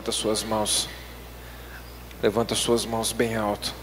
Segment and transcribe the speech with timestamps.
[0.00, 0.88] Levanta suas mãos.
[2.22, 3.74] Levanta suas mãos bem alto.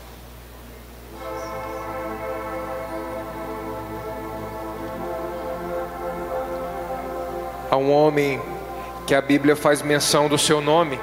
[7.69, 8.41] Há um homem
[9.05, 10.99] que a Bíblia faz menção do seu nome.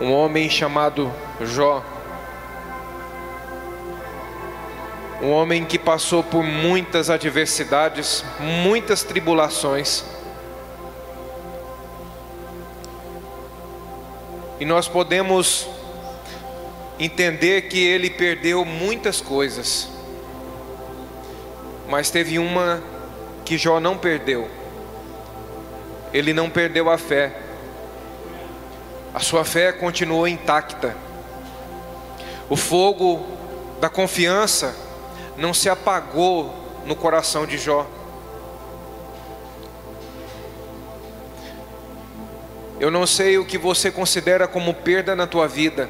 [0.00, 1.08] Um homem chamado
[1.40, 1.84] Jó.
[5.22, 10.04] Um homem que passou por muitas adversidades, muitas tribulações.
[14.62, 15.66] E nós podemos
[16.96, 19.88] entender que ele perdeu muitas coisas,
[21.88, 22.80] mas teve uma
[23.44, 24.48] que Jó não perdeu.
[26.14, 27.36] Ele não perdeu a fé.
[29.12, 30.96] A sua fé continuou intacta.
[32.48, 33.26] O fogo
[33.80, 34.76] da confiança
[35.36, 36.54] não se apagou
[36.86, 37.84] no coração de Jó.
[42.82, 45.88] Eu não sei o que você considera como perda na tua vida.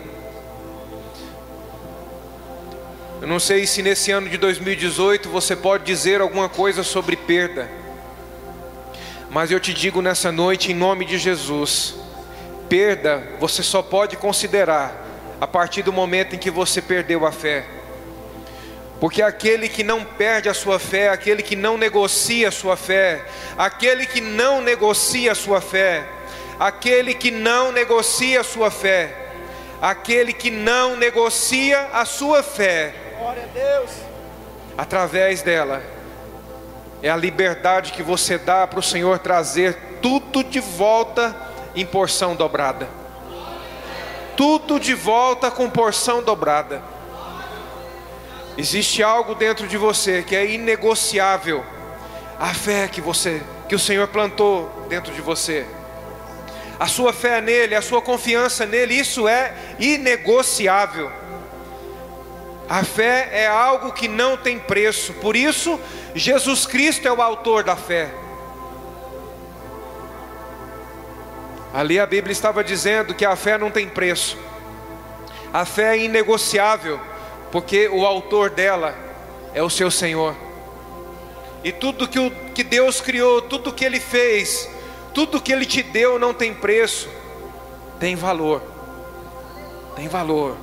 [3.18, 7.66] Eu não sei se nesse ano de 2018 você pode dizer alguma coisa sobre perda.
[9.30, 11.94] Mas eu te digo nessa noite, em nome de Jesus:
[12.68, 14.94] perda você só pode considerar
[15.40, 17.64] a partir do momento em que você perdeu a fé.
[19.00, 23.24] Porque aquele que não perde a sua fé, aquele que não negocia a sua fé,
[23.56, 26.06] aquele que não negocia a sua fé,
[26.62, 29.12] aquele que não negocia a sua fé,
[29.80, 32.94] aquele que não negocia a sua fé,
[34.78, 35.82] através dela,
[37.02, 41.34] é a liberdade que você dá para o Senhor trazer tudo de volta
[41.74, 42.88] em porção dobrada.
[44.36, 46.80] Tudo de volta com porção dobrada.
[48.56, 51.64] Existe algo dentro de você que é inegociável.
[52.38, 55.66] A fé que você, que o Senhor plantou dentro de você.
[56.82, 61.12] A sua fé nele, a sua confiança nele, isso é inegociável.
[62.68, 65.12] A fé é algo que não tem preço.
[65.12, 65.78] Por isso,
[66.12, 68.10] Jesus Cristo é o autor da fé.
[71.72, 74.36] Ali a Bíblia estava dizendo que a fé não tem preço.
[75.52, 77.00] A fé é inegociável
[77.52, 78.98] porque o autor dela
[79.54, 80.34] é o seu Senhor.
[81.62, 84.68] E tudo que, o, que Deus criou, tudo que Ele fez,
[85.14, 87.08] tudo que Ele te deu não tem preço,
[87.98, 88.62] tem valor.
[89.94, 90.56] Tem valor.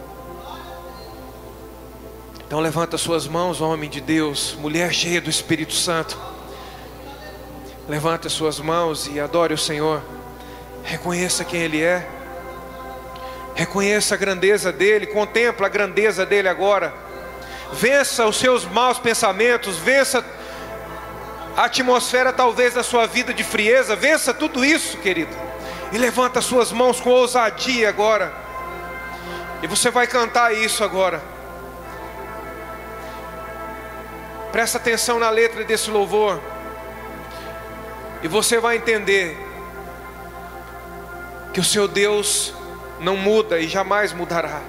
[2.46, 6.18] Então levanta suas mãos, homem de Deus, mulher cheia do Espírito Santo.
[7.88, 10.02] Levanta suas mãos e adore o Senhor.
[10.84, 12.08] Reconheça quem Ele é.
[13.54, 16.94] Reconheça a grandeza dele, contempla a grandeza dele agora.
[17.74, 20.26] Vença os seus maus pensamentos, vença
[21.60, 25.36] a atmosfera talvez da sua vida de frieza, vença tudo isso, querido.
[25.92, 28.34] E levanta suas mãos com ousadia agora.
[29.62, 31.22] E você vai cantar isso agora.
[34.54, 36.40] Presta atenção na letra desse louvor.
[38.24, 39.38] E você vai entender
[41.54, 42.54] que o seu Deus
[43.02, 44.62] não muda e jamais mudará.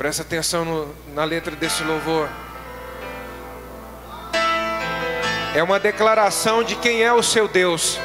[0.00, 2.26] Presta atenção no, na letra desse louvor.
[5.54, 7.98] É uma declaração de quem é o seu Deus.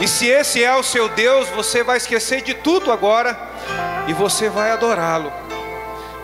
[0.00, 3.38] E se esse é o seu Deus, você vai esquecer de tudo agora
[4.08, 5.32] e você vai adorá-lo.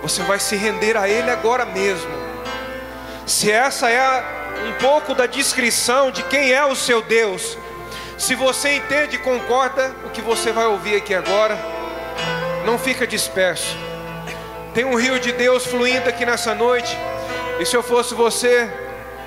[0.03, 2.11] Você vai se render a Ele agora mesmo.
[3.25, 4.25] Se essa é
[4.67, 7.57] um pouco da descrição de quem é o seu Deus.
[8.19, 11.57] Se você entende e concorda o que você vai ouvir aqui agora,
[12.67, 13.89] não fica disperso.
[14.75, 16.97] Tem um rio de Deus fluindo aqui nessa noite.
[17.59, 18.71] E se eu fosse você,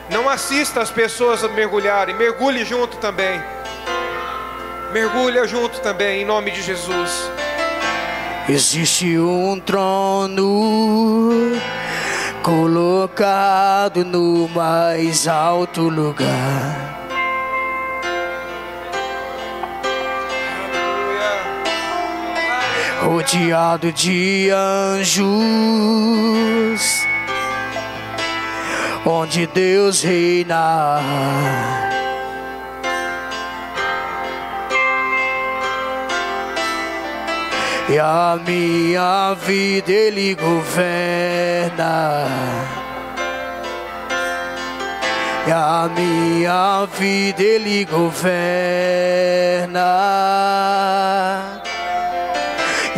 [0.10, 3.42] não assista as pessoas a mergulharem, mergulhe junto também.
[4.94, 7.30] Mergulha junto também, em nome de Jesus.
[8.48, 11.52] Existe um trono
[12.42, 17.03] colocado no mais alto lugar.
[23.04, 25.28] Rodeado de anjos,
[29.06, 31.02] onde Deus reina.
[37.90, 42.26] E a minha vida Ele governa.
[45.46, 48.24] E a minha vida Ele governa.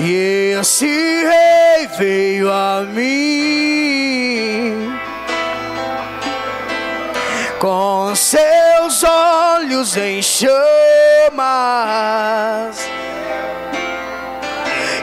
[0.08, 4.16] E esse rei veio a mim
[7.60, 10.54] com seus olhos em chamas.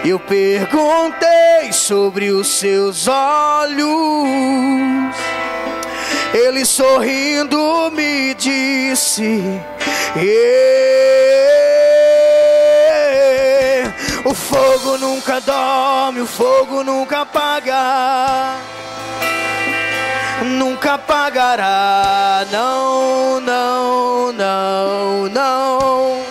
[0.04, 3.82] Eu perguntei sobre os seus olhos.
[6.32, 9.42] Ele sorrindo me disse:
[10.14, 11.61] yeah.
[14.24, 18.56] O fogo nunca dorme, o fogo nunca apaga.
[20.44, 26.22] Nunca apagará, não, não, não, não.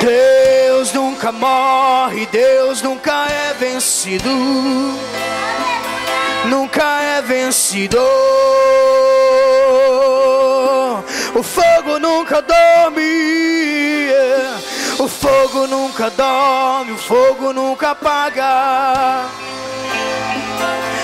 [0.00, 4.30] Deus nunca morre, Deus nunca é vencido.
[6.46, 7.98] Nunca é vencido.
[11.34, 13.49] O fogo nunca dorme.
[15.00, 19.24] O fogo nunca dorme, o fogo nunca apaga.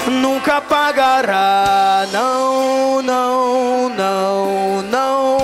[0.07, 5.39] Nunca apagará, não, não, não, não.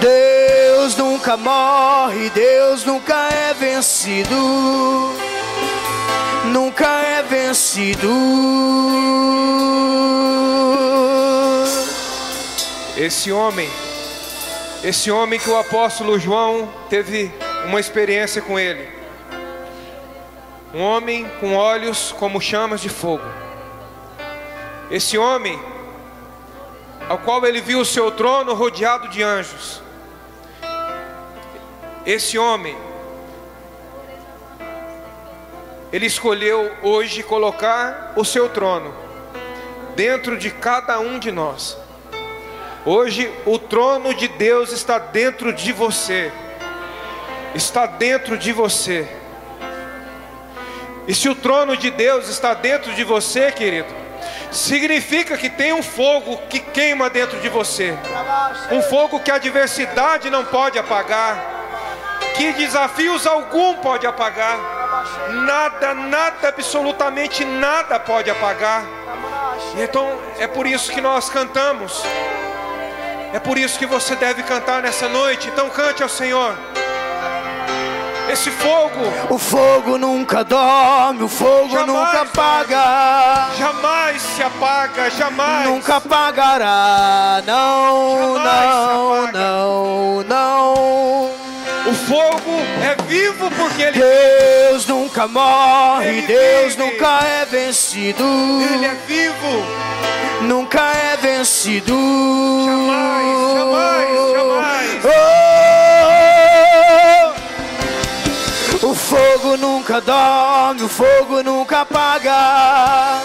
[0.00, 5.14] Deus nunca morre, Deus nunca é vencido.
[6.46, 8.10] Nunca é vencido.
[12.96, 13.70] Esse homem,
[14.82, 17.32] esse homem que o apóstolo João teve
[17.66, 18.88] uma experiência com ele.
[20.72, 23.24] Um homem com olhos como chamas de fogo.
[24.90, 25.60] Esse homem,
[27.08, 29.82] ao qual ele viu o seu trono rodeado de anjos.
[32.06, 32.76] Esse homem,
[35.92, 38.94] ele escolheu hoje colocar o seu trono
[39.96, 41.76] dentro de cada um de nós.
[42.84, 46.32] Hoje o trono de Deus está dentro de você.
[47.54, 49.08] Está dentro de você.
[51.06, 53.88] E se o trono de Deus está dentro de você, querido,
[54.52, 57.96] significa que tem um fogo que queima dentro de você.
[58.70, 61.38] Um fogo que a adversidade não pode apagar,
[62.36, 64.58] que desafios algum pode apagar.
[65.30, 68.84] Nada, nada, absolutamente nada pode apagar.
[69.78, 72.02] Então é por isso que nós cantamos.
[73.32, 75.48] É por isso que você deve cantar nessa noite.
[75.48, 76.56] Então cante ao Senhor.
[78.30, 83.48] Esse fogo, O fogo nunca dorme, o fogo Jamais nunca apaga.
[83.58, 85.66] jamais se apaga, jamais.
[85.66, 89.38] Nunca apagará, não, Jamais não, apaga.
[89.38, 90.74] não, não.
[91.86, 96.84] O fogo é vivo porque ele, Deus nunca morre, Ele Deus vive.
[96.84, 98.22] nunca é vencido,
[98.74, 99.64] ele é vivo.
[100.42, 101.94] Nunca é vencido.
[102.64, 105.04] Jamais, jamais, jamais.
[105.04, 105.08] Oh!
[108.86, 113.18] O fogo nunca dorme, o fogo nunca apaga.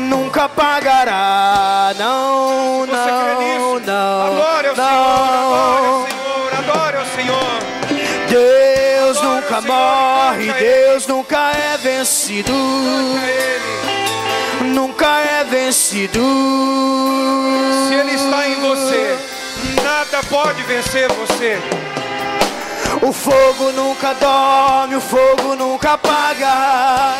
[0.00, 4.26] Nunca apagará, não, não, não, Senhor, não.
[4.26, 6.06] adore ao Senhor,
[6.58, 7.58] adore ao Senhor.
[8.28, 13.83] Deus nunca Senhor, morre, a Deus nunca é vencido, Cante a Ele.
[14.74, 16.20] Nunca é vencido.
[17.88, 19.16] Se Ele está em você,
[19.82, 21.58] nada pode vencer você.
[23.00, 27.14] O fogo nunca dorme, o fogo nunca apaga.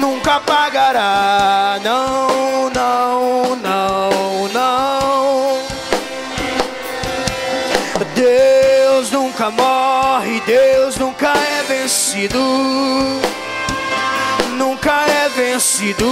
[0.00, 5.58] Nunca apagará, não, não, não, não.
[8.14, 12.38] Deus nunca morre, Deus nunca é vencido.
[14.82, 16.06] Nunca é vencido.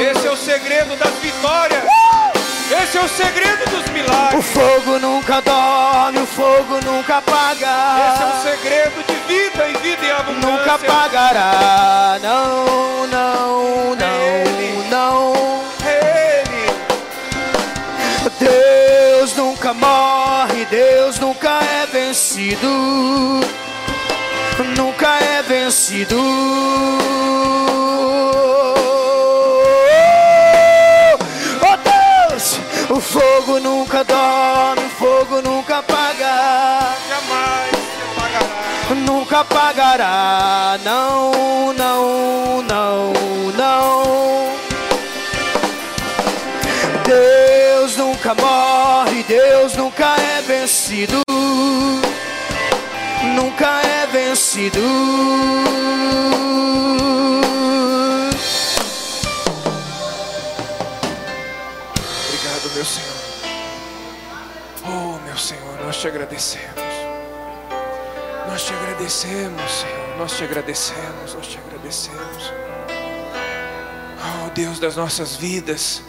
[0.00, 1.84] Esse é o segredo das vitórias.
[2.82, 4.46] Esse é o segredo dos O milagres.
[4.46, 8.38] fogo nunca dorme, o fogo nunca Esse é apaga.
[8.38, 10.50] o segredo de vida e vida em abundância.
[10.50, 15.34] Nunca apagará, não, não, não, não.
[15.86, 16.70] É Ele.
[18.40, 23.40] Deus nunca morre, Deus nunca é vencido,
[24.76, 26.16] nunca é vencido.
[31.60, 31.76] Oh
[32.30, 32.58] Deus,
[32.90, 36.96] o fogo nunca dorme, o fogo nunca apaga.
[37.08, 37.74] Jamais
[38.16, 38.94] apagará.
[39.06, 43.12] Nunca apagará, não, não, não,
[43.56, 44.04] não.
[47.06, 51.20] Deus nunca morre, Deus nunca é vencido,
[53.34, 54.78] nunca é vencido.
[62.28, 63.14] Obrigado, meu Senhor.
[64.86, 66.84] Oh, meu Senhor, nós te agradecemos.
[68.48, 70.18] Nós te agradecemos, Senhor.
[70.18, 72.52] nós te agradecemos, nós te agradecemos.
[74.46, 76.02] Oh Deus das nossas vidas,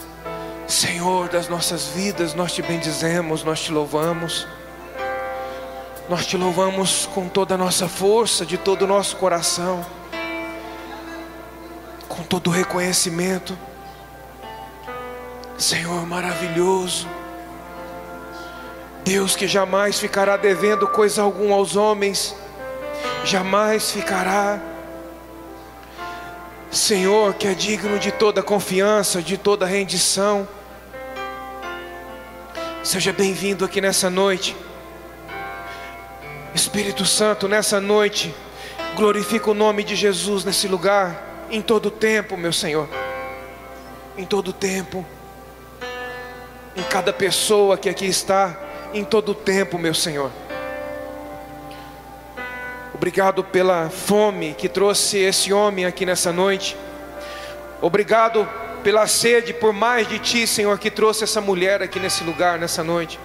[0.68, 4.48] Senhor das nossas vidas, nós te bendizemos, nós te louvamos.
[6.08, 9.84] Nós te louvamos com toda a nossa força, de todo o nosso coração,
[12.08, 13.58] com todo o reconhecimento.
[15.58, 17.08] Senhor maravilhoso,
[19.04, 22.36] Deus que jamais ficará devendo coisa alguma aos homens,
[23.24, 24.60] jamais ficará.
[26.70, 30.48] Senhor que é digno de toda confiança, de toda rendição.
[32.84, 34.56] Seja bem-vindo aqui nessa noite.
[36.56, 38.34] Espírito Santo, nessa noite,
[38.96, 42.88] glorifica o nome de Jesus nesse lugar, em todo tempo, meu Senhor,
[44.18, 45.06] em todo tempo,
[46.74, 48.58] em cada pessoa que aqui está,
[48.94, 50.32] em todo tempo, meu Senhor.
[52.94, 56.78] Obrigado pela fome que trouxe esse homem aqui nessa noite.
[57.82, 58.48] Obrigado
[58.82, 62.82] pela sede por mais de Ti, Senhor, que trouxe essa mulher aqui nesse lugar, nessa
[62.82, 63.20] noite.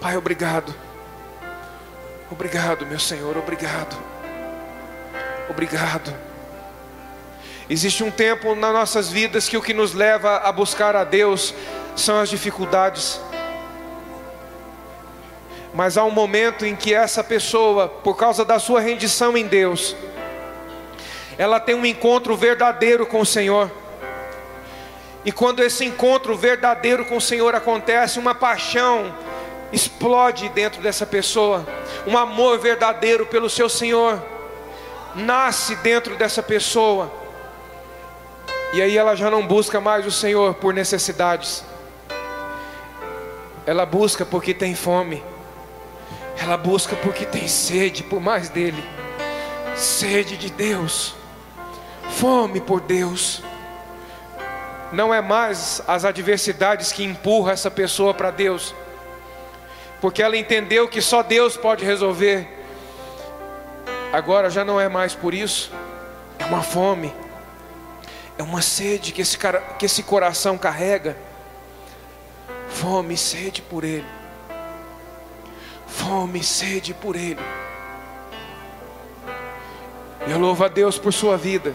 [0.00, 0.74] Pai, obrigado.
[2.30, 3.96] Obrigado, meu Senhor, obrigado.
[5.48, 6.14] Obrigado.
[7.68, 11.52] Existe um tempo nas nossas vidas que o que nos leva a buscar a Deus
[11.96, 13.20] são as dificuldades.
[15.74, 19.96] Mas há um momento em que essa pessoa, por causa da sua rendição em Deus,
[21.36, 23.70] ela tem um encontro verdadeiro com o Senhor.
[25.24, 29.12] E quando esse encontro verdadeiro com o Senhor acontece, uma paixão
[29.72, 31.66] explode dentro dessa pessoa,
[32.06, 34.22] um amor verdadeiro pelo seu Senhor.
[35.14, 37.12] Nasce dentro dessa pessoa,
[38.72, 41.64] e aí ela já não busca mais o Senhor por necessidades,
[43.66, 45.22] ela busca porque tem fome,
[46.40, 48.84] ela busca porque tem sede por mais dele,
[49.74, 51.14] sede de Deus,
[52.10, 53.42] fome por Deus.
[54.92, 58.74] Não é mais as adversidades que empurram essa pessoa para Deus,
[60.00, 62.48] porque ela entendeu que só Deus pode resolver.
[64.12, 65.70] Agora já não é mais por isso,
[66.38, 67.14] é uma fome,
[68.36, 71.16] é uma sede que esse, cara, que esse coração carrega.
[72.68, 74.06] Fome e sede por Ele,
[75.86, 77.40] fome e sede por Ele.
[80.26, 81.74] Eu louvo a Deus por sua vida,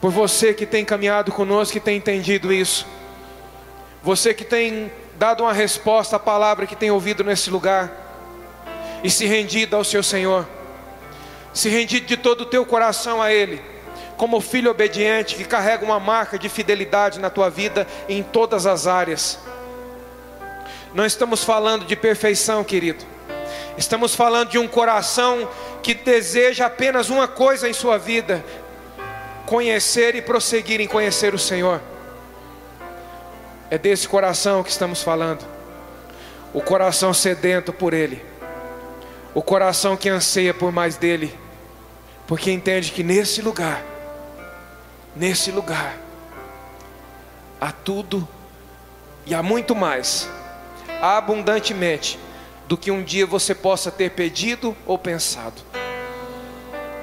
[0.00, 2.86] por você que tem caminhado conosco, que tem entendido isso,
[4.02, 4.90] você que tem
[5.22, 7.92] dado uma resposta à palavra que tem ouvido nesse lugar
[9.04, 10.48] e se rendido ao seu Senhor,
[11.54, 13.62] se rendido de todo o teu coração a Ele,
[14.16, 18.88] como filho obediente que carrega uma marca de fidelidade na tua vida em todas as
[18.88, 19.38] áreas.
[20.92, 23.04] Não estamos falando de perfeição, querido.
[23.78, 25.48] Estamos falando de um coração
[25.84, 28.44] que deseja apenas uma coisa em sua vida:
[29.46, 31.91] conhecer e prosseguir em conhecer o Senhor.
[33.72, 35.46] É desse coração que estamos falando.
[36.52, 38.22] O coração sedento por Ele.
[39.32, 41.34] O coração que anseia por mais dele.
[42.26, 43.82] Porque entende que nesse lugar,
[45.16, 45.96] nesse lugar,
[47.58, 48.28] há tudo
[49.24, 50.28] e há muito mais,
[51.00, 52.18] abundantemente,
[52.68, 55.62] do que um dia você possa ter pedido ou pensado.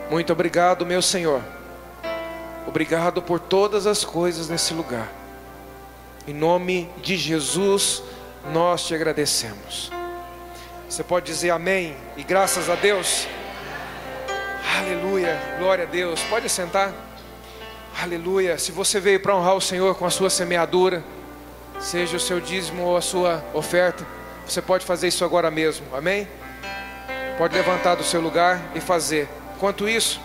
[0.07, 1.41] Muito obrigado, meu Senhor.
[2.67, 5.18] Obrigado por todas as coisas nesse lugar.
[6.27, 8.03] Em nome de Jesus,
[8.51, 9.91] nós te agradecemos.
[10.87, 13.27] Você pode dizer amém e graças a Deus.
[14.79, 16.21] Aleluia, glória a Deus.
[16.23, 16.93] Pode sentar.
[18.01, 18.57] Aleluia.
[18.57, 21.03] Se você veio para honrar o Senhor com a sua semeadura,
[21.79, 24.05] seja o seu dízimo ou a sua oferta,
[24.45, 25.85] você pode fazer isso agora mesmo.
[25.95, 26.27] Amém?
[27.37, 29.27] Pode levantar do seu lugar e fazer.
[29.55, 30.19] Enquanto isso,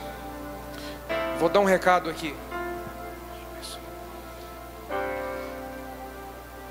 [1.38, 2.34] vou dar um recado aqui.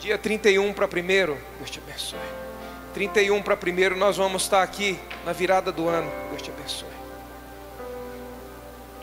[0.03, 2.19] Dia 31 para primeiro, Deus te abençoe.
[2.93, 6.11] 31 para primeiro, nós vamos estar aqui na virada do ano.
[6.29, 6.89] Deus te abençoe.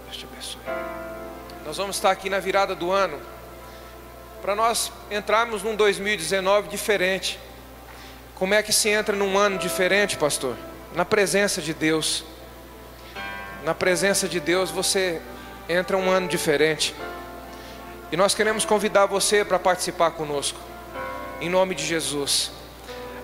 [0.05, 0.61] Deus te abençoe.
[1.65, 3.19] Nós vamos estar aqui na virada do ano
[4.43, 7.41] para nós entrarmos num 2019 diferente.
[8.35, 10.55] Como é que se entra num ano diferente, pastor?
[10.95, 12.25] Na presença de Deus.
[13.65, 15.19] Na presença de Deus você
[15.67, 16.95] entra um ano diferente.
[18.13, 20.69] E nós queremos convidar você para participar conosco
[21.41, 22.51] em nome de Jesus.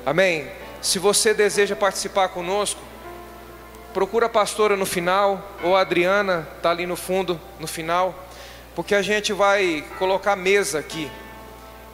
[0.04, 0.48] Amém.
[0.80, 2.80] Se você deseja participar conosco,
[3.92, 8.14] procura a pastora no final, ou a Adriana está ali no fundo, no final,
[8.74, 11.10] porque a gente vai colocar mesa aqui.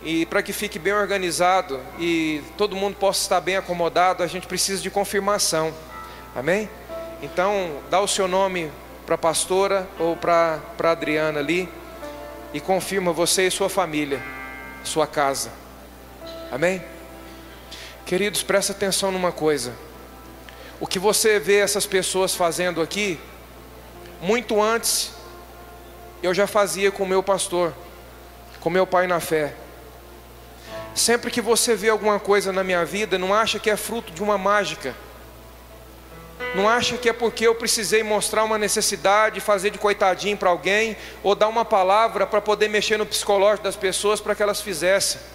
[0.03, 4.47] E para que fique bem organizado e todo mundo possa estar bem acomodado, a gente
[4.47, 5.73] precisa de confirmação.
[6.35, 6.69] Amém?
[7.23, 8.71] Então, dá o seu nome
[9.07, 11.69] para a pastora ou para a Adriana ali
[12.53, 14.21] e confirma você e sua família,
[14.83, 15.62] sua casa.
[16.53, 16.85] Amém?
[18.05, 19.73] Queridos, presta atenção numa coisa.
[20.79, 23.19] O que você vê essas pessoas fazendo aqui,
[24.21, 25.13] muito antes
[26.23, 27.73] eu já fazia com meu pastor,
[28.61, 29.55] com meu pai na fé.
[30.95, 34.23] Sempre que você vê alguma coisa na minha vida, não acha que é fruto de
[34.23, 34.95] uma mágica.
[36.55, 40.99] Não acha que é porque eu precisei mostrar uma necessidade, fazer de coitadinho para alguém,
[41.23, 45.32] ou dar uma palavra para poder mexer no psicológico das pessoas para que elas fizessem.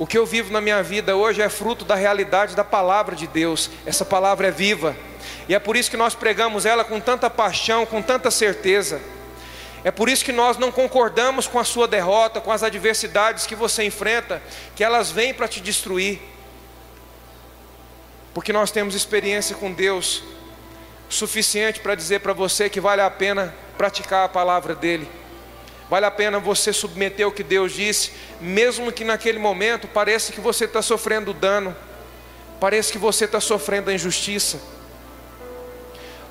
[0.00, 3.26] O que eu vivo na minha vida hoje é fruto da realidade da palavra de
[3.26, 3.68] Deus.
[3.84, 4.96] Essa palavra é viva.
[5.46, 8.98] E é por isso que nós pregamos ela com tanta paixão, com tanta certeza.
[9.84, 13.54] É por isso que nós não concordamos com a sua derrota, com as adversidades que
[13.54, 14.42] você enfrenta,
[14.74, 16.18] que elas vêm para te destruir.
[18.32, 20.22] Porque nós temos experiência com Deus
[21.10, 25.19] suficiente para dizer para você que vale a pena praticar a palavra dele.
[25.90, 30.40] Vale a pena você submeter o que Deus disse, mesmo que naquele momento pareça que
[30.40, 31.76] você está sofrendo dano,
[32.58, 34.58] pareça que você está sofrendo a injustiça.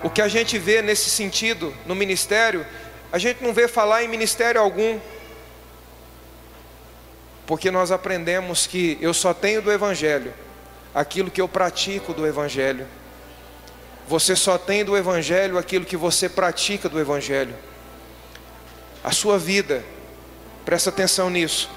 [0.01, 2.65] O que a gente vê nesse sentido no ministério
[3.11, 4.99] a gente não vê falar em ministério algum,
[7.47, 10.31] porque nós aprendemos que eu só tenho do Evangelho
[10.93, 12.87] aquilo que eu pratico do Evangelho.
[14.07, 17.55] Você só tem do Evangelho aquilo que você pratica do Evangelho.
[19.03, 19.83] A sua vida,
[20.65, 21.69] presta atenção nisso,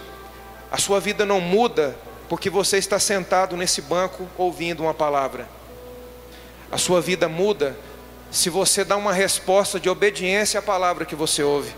[0.70, 1.96] a sua vida não muda
[2.28, 5.48] porque você está sentado nesse banco ouvindo uma palavra.
[6.70, 7.76] A sua vida muda
[8.30, 11.74] se você dá uma resposta de obediência à palavra que você ouve.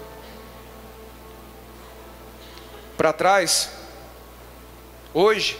[2.97, 3.71] Para trás,
[5.13, 5.59] hoje,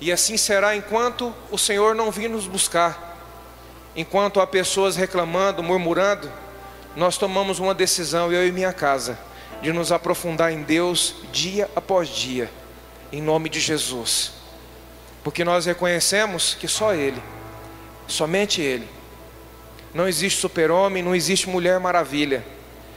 [0.00, 3.18] e assim será enquanto o Senhor não vir nos buscar.
[3.94, 6.32] Enquanto há pessoas reclamando, murmurando,
[6.96, 9.18] nós tomamos uma decisão, eu e minha casa,
[9.60, 12.50] de nos aprofundar em Deus dia após dia,
[13.12, 14.32] em nome de Jesus.
[15.22, 17.22] Porque nós reconhecemos que só Ele,
[18.08, 18.88] somente Ele,
[19.92, 22.44] não existe super-homem, não existe mulher maravilha.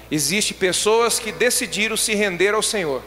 [0.10, 3.02] Existem pessoas que decidiram se render ao Senhor.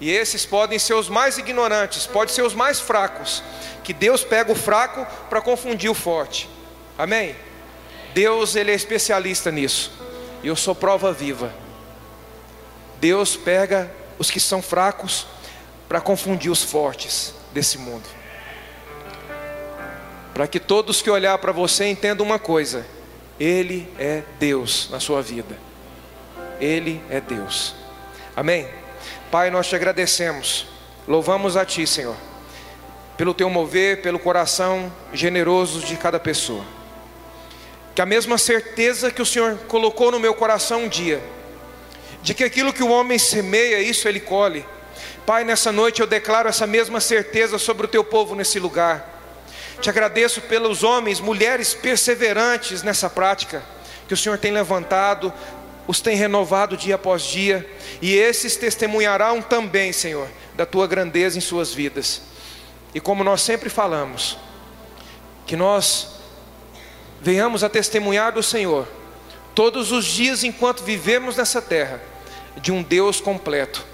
[0.00, 3.42] E esses podem ser os mais ignorantes, podem ser os mais fracos.
[3.84, 6.48] Que Deus pega o fraco para confundir o forte.
[6.98, 7.36] Amém?
[8.14, 9.92] Deus, Ele é especialista nisso.
[10.42, 11.52] E eu sou prova viva.
[13.00, 15.26] Deus pega os que são fracos
[15.88, 18.22] para confundir os fortes desse mundo
[20.34, 22.86] para que todos que olhar para você entendam uma coisa:
[23.38, 25.56] Ele é Deus na sua vida.
[26.60, 27.74] Ele é Deus.
[28.34, 28.68] Amém?
[29.30, 30.66] Pai, nós te agradecemos,
[31.06, 32.16] louvamos a Ti, Senhor,
[33.16, 36.64] pelo Teu mover, pelo coração generoso de cada pessoa.
[37.94, 41.22] Que a mesma certeza que o Senhor colocou no meu coração um dia,
[42.22, 44.64] de que aquilo que o homem semeia, isso ele colhe.
[45.26, 49.12] Pai, nessa noite eu declaro essa mesma certeza sobre o Teu povo nesse lugar
[49.82, 53.64] te agradeço pelos homens, mulheres perseverantes nessa prática
[54.06, 55.32] que o Senhor tem levantado,
[55.88, 57.68] os tem renovado dia após dia,
[58.00, 62.22] e esses testemunharão também, Senhor, da tua grandeza em suas vidas.
[62.94, 64.38] E como nós sempre falamos,
[65.46, 66.20] que nós
[67.22, 68.86] venhamos a testemunhar do Senhor
[69.54, 72.00] todos os dias enquanto vivemos nessa terra,
[72.56, 73.84] de um Deus completo,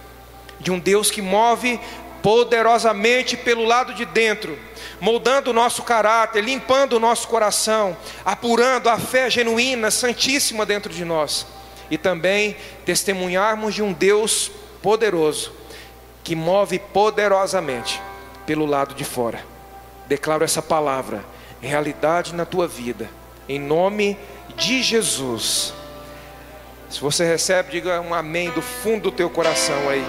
[0.58, 1.78] de um Deus que move
[2.22, 4.58] poderosamente pelo lado de dentro
[5.00, 11.04] moldando o nosso caráter, limpando o nosso coração, apurando a fé genuína, santíssima dentro de
[11.04, 11.46] nós,
[11.90, 14.50] e também testemunharmos de um Deus
[14.82, 15.52] poderoso,
[16.24, 18.00] que move poderosamente
[18.44, 19.42] pelo lado de fora.
[20.06, 21.24] Declaro essa palavra,
[21.60, 23.08] realidade na tua vida,
[23.48, 24.18] em nome
[24.56, 25.72] de Jesus.
[26.90, 30.04] Se você recebe, diga um amém do fundo do teu coração aí.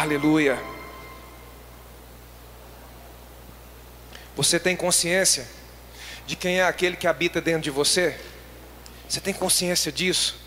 [0.00, 0.58] Aleluia.
[4.36, 5.48] Você tem consciência
[6.26, 8.18] de quem é aquele que habita dentro de você?
[9.08, 10.38] Você tem consciência disso?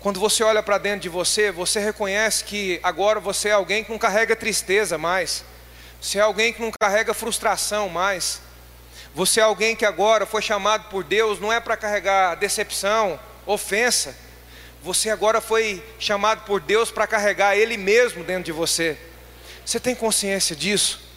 [0.00, 3.90] Quando você olha para dentro de você, você reconhece que agora você é alguém que
[3.90, 5.44] não carrega tristeza mais.
[6.00, 8.40] Você é alguém que não carrega frustração mais.
[9.14, 14.16] Você é alguém que agora foi chamado por Deus não é para carregar decepção, ofensa.
[14.82, 18.96] Você agora foi chamado por Deus para carregar Ele mesmo dentro de você.
[19.64, 21.12] Você tem consciência disso?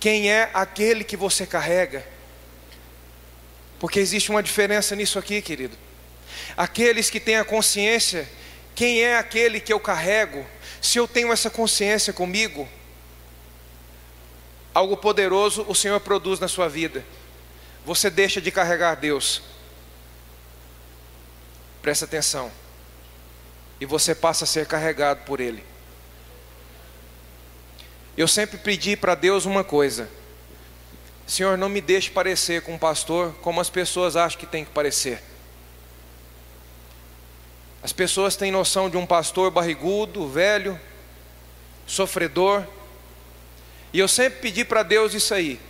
[0.00, 2.04] quem é aquele que você carrega.
[3.78, 5.76] Porque existe uma diferença nisso aqui, querido.
[6.56, 8.26] Aqueles que têm a consciência,
[8.74, 10.44] quem é aquele que eu carrego?
[10.80, 12.66] Se eu tenho essa consciência comigo,
[14.72, 17.04] algo poderoso o Senhor produz na sua vida.
[17.90, 19.42] Você deixa de carregar Deus.
[21.82, 22.48] Presta atenção.
[23.80, 25.64] E você passa a ser carregado por Ele.
[28.16, 30.08] Eu sempre pedi para Deus uma coisa:
[31.26, 34.70] Senhor, não me deixe parecer com um pastor como as pessoas acham que tem que
[34.70, 35.20] parecer.
[37.82, 40.80] As pessoas têm noção de um pastor barrigudo, velho,
[41.88, 42.64] sofredor.
[43.92, 45.60] E eu sempre pedi para Deus isso aí.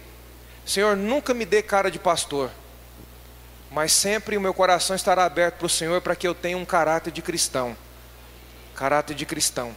[0.71, 2.49] Senhor, nunca me dê cara de pastor,
[3.73, 6.65] mas sempre o meu coração estará aberto para o Senhor para que eu tenha um
[6.65, 7.77] caráter de cristão.
[8.77, 9.75] Caráter de cristão.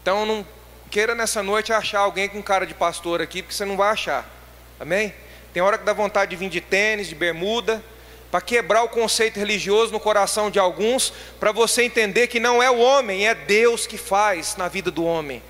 [0.00, 0.46] Então não
[0.90, 4.26] queira nessa noite achar alguém com cara de pastor aqui, porque você não vai achar.
[4.80, 5.12] Amém?
[5.52, 7.84] Tem hora que dá vontade de vir de tênis, de bermuda,
[8.30, 12.70] para quebrar o conceito religioso no coração de alguns, para você entender que não é
[12.70, 15.42] o homem, é Deus que faz na vida do homem.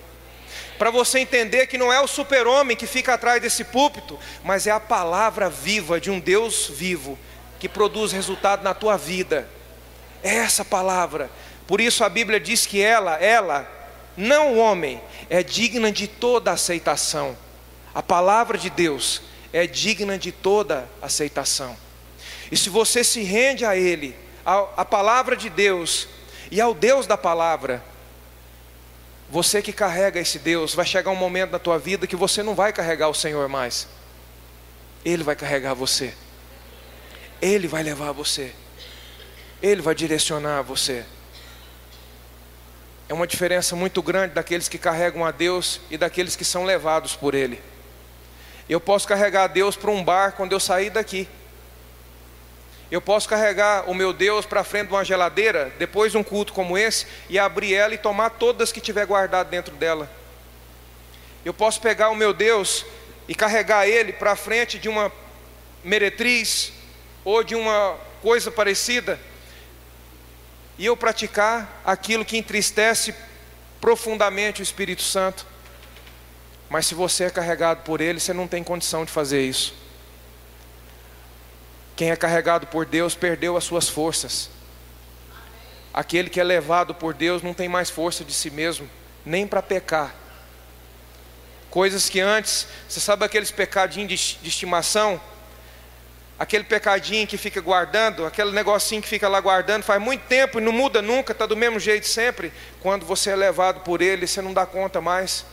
[0.78, 4.70] Para você entender que não é o super-homem que fica atrás desse púlpito, mas é
[4.70, 7.18] a palavra viva de um Deus vivo
[7.58, 9.48] que produz resultado na tua vida.
[10.22, 11.30] É essa palavra.
[11.66, 13.68] Por isso a Bíblia diz que ela, ela,
[14.16, 17.36] não o homem, é digna de toda aceitação.
[17.92, 19.20] A palavra de Deus
[19.52, 21.76] é digna de toda aceitação.
[22.52, 24.14] E se você se rende a Ele,
[24.44, 26.08] à palavra de Deus
[26.50, 27.82] e ao Deus da palavra,
[29.30, 32.54] você que carrega esse Deus, vai chegar um momento na tua vida que você não
[32.54, 33.86] vai carregar o Senhor mais.
[35.04, 36.14] Ele vai carregar você.
[37.40, 38.52] Ele vai levar você.
[39.62, 41.04] Ele vai direcionar você.
[43.08, 47.14] É uma diferença muito grande daqueles que carregam a Deus e daqueles que são levados
[47.14, 47.60] por Ele.
[48.68, 51.28] Eu posso carregar a Deus para um bar quando eu sair daqui.
[52.90, 56.54] Eu posso carregar o meu Deus para frente de uma geladeira, depois de um culto
[56.54, 60.10] como esse, e abrir ela e tomar todas que tiver guardado dentro dela.
[61.44, 62.86] Eu posso pegar o meu Deus
[63.28, 65.12] e carregar ele para frente de uma
[65.84, 66.72] meretriz
[67.24, 69.20] ou de uma coisa parecida,
[70.78, 73.14] e eu praticar aquilo que entristece
[73.80, 75.46] profundamente o Espírito Santo.
[76.70, 79.74] Mas se você é carregado por ele, você não tem condição de fazer isso.
[81.98, 84.48] Quem é carregado por Deus perdeu as suas forças.
[85.92, 88.88] Aquele que é levado por Deus não tem mais força de si mesmo,
[89.26, 90.14] nem para pecar.
[91.68, 95.20] Coisas que antes, você sabe aqueles pecadinhos de, de estimação?
[96.38, 100.62] Aquele pecadinho que fica guardando, aquele negocinho que fica lá guardando, faz muito tempo e
[100.62, 102.52] não muda nunca, está do mesmo jeito sempre.
[102.80, 105.44] Quando você é levado por ele, você não dá conta mais.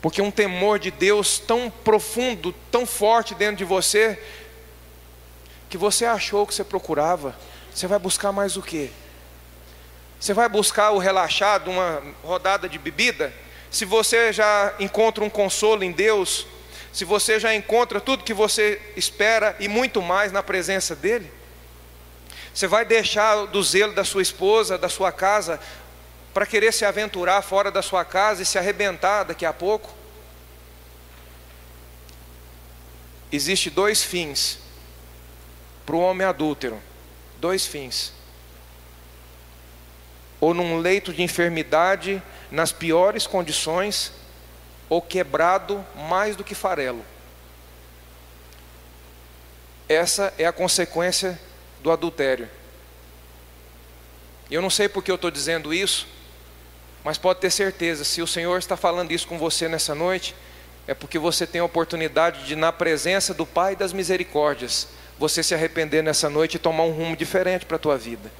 [0.00, 4.18] Porque um temor de Deus tão profundo, tão forte dentro de você,
[5.70, 7.34] que você achou que você procurava,
[7.72, 8.90] você vai buscar mais o quê?
[10.18, 13.32] Você vai buscar o relaxado, uma rodada de bebida?
[13.70, 16.44] Se você já encontra um consolo em Deus,
[16.92, 21.32] se você já encontra tudo que você espera e muito mais na presença dEle,
[22.52, 25.60] você vai deixar do zelo da sua esposa, da sua casa,
[26.34, 29.94] para querer se aventurar fora da sua casa e se arrebentar daqui a pouco?
[33.30, 34.58] Existem dois fins
[35.90, 36.80] para o homem adúltero,
[37.40, 38.12] dois fins.
[40.40, 44.12] Ou num leito de enfermidade, nas piores condições,
[44.88, 47.04] ou quebrado mais do que farelo.
[49.88, 51.36] Essa é a consequência
[51.82, 52.48] do adultério.
[54.48, 56.06] Eu não sei porque eu estou dizendo isso,
[57.02, 60.36] mas pode ter certeza, se o Senhor está falando isso com você nessa noite,
[60.86, 64.86] é porque você tem a oportunidade de, na presença do Pai das Misericórdias,
[65.20, 68.32] você se arrepender nessa noite e tomar um rumo diferente para a tua vida.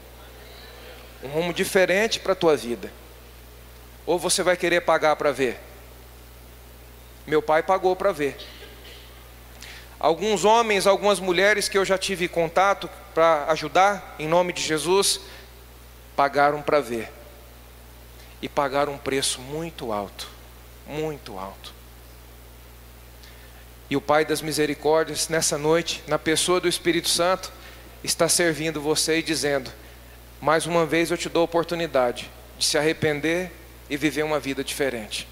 [1.22, 2.90] Um rumo diferente para a tua vida.
[4.06, 5.60] Ou você vai querer pagar para ver?
[7.26, 8.34] Meu pai pagou para ver.
[9.98, 15.20] Alguns homens, algumas mulheres que eu já tive contato para ajudar, em nome de Jesus,
[16.16, 17.12] pagaram para ver.
[18.40, 20.30] E pagaram um preço muito alto,
[20.86, 21.74] muito alto.
[23.90, 27.52] E o Pai das Misericórdias, nessa noite, na pessoa do Espírito Santo,
[28.04, 29.70] está servindo você e dizendo:
[30.40, 33.50] mais uma vez eu te dou a oportunidade de se arrepender
[33.90, 35.26] e viver uma vida diferente.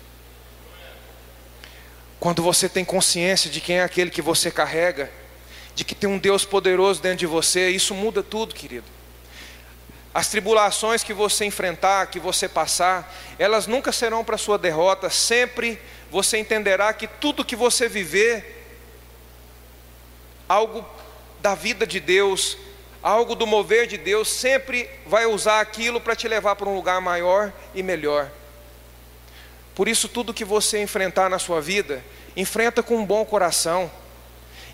[2.18, 5.08] Quando você tem consciência de quem é aquele que você carrega,
[5.74, 8.86] de que tem um Deus poderoso dentro de você, isso muda tudo, querido.
[10.12, 15.78] As tribulações que você enfrentar, que você passar, elas nunca serão para sua derrota, sempre
[16.10, 18.66] você entenderá que tudo que você viver,
[20.48, 20.84] algo
[21.40, 22.56] da vida de Deus,
[23.02, 27.00] algo do mover de Deus, sempre vai usar aquilo para te levar para um lugar
[27.00, 28.30] maior e melhor.
[29.74, 32.02] Por isso, tudo que você enfrentar na sua vida,
[32.36, 33.90] enfrenta com um bom coração,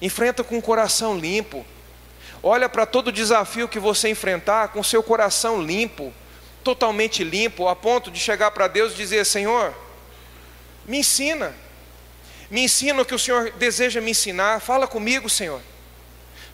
[0.01, 1.65] enfrenta com um coração limpo.
[2.43, 6.13] Olha para todo desafio que você enfrentar com seu coração limpo,
[6.63, 9.75] totalmente limpo, a ponto de chegar para Deus e dizer: Senhor,
[10.87, 11.55] me ensina,
[12.51, 15.61] me ensina o que o Senhor deseja me ensinar, fala comigo, Senhor.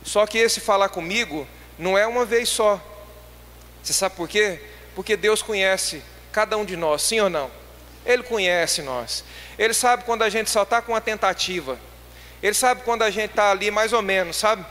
[0.05, 1.47] Só que esse falar comigo
[1.79, 2.81] não é uma vez só.
[3.83, 4.61] Você sabe por quê?
[4.95, 7.51] Porque Deus conhece cada um de nós, sim ou não?
[8.07, 9.25] Ele conhece nós.
[9.59, 11.79] Ele sabe quando a gente só está com uma tentativa.
[12.43, 14.65] Ele sabe quando a gente está ali mais ou menos, sabe?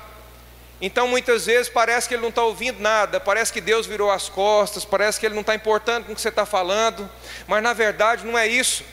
[0.82, 4.30] Então muitas vezes parece que ele não está ouvindo nada, parece que Deus virou as
[4.30, 7.10] costas, parece que ele não está importando com o que você está falando,
[7.46, 8.84] mas na verdade não é isso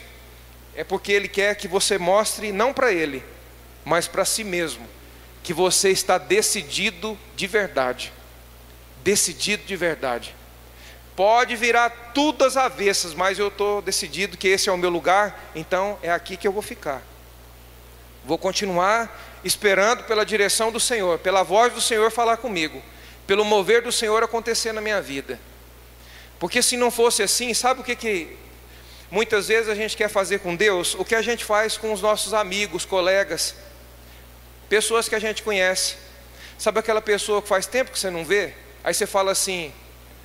[0.77, 3.23] é porque Ele quer que você mostre, não para Ele,
[3.83, 4.87] mas para si mesmo,
[5.43, 8.13] que você está decidido de verdade.
[9.03, 10.35] Decidido de verdade.
[11.15, 15.49] Pode virar tudo às avessas, mas eu estou decidido que esse é o meu lugar,
[15.55, 17.01] então é aqui que eu vou ficar.
[18.23, 22.83] Vou continuar esperando pela direção do Senhor, pela voz do Senhor falar comigo,
[23.25, 25.39] pelo mover do Senhor acontecer na minha vida.
[26.37, 28.37] Porque se não fosse assim, sabe o que, que
[29.09, 32.01] Muitas vezes a gente quer fazer com Deus o que a gente faz com os
[32.01, 33.55] nossos amigos, colegas,
[34.67, 35.95] pessoas que a gente conhece.
[36.57, 38.53] Sabe aquela pessoa que faz tempo que você não vê?
[38.83, 39.73] Aí você fala assim: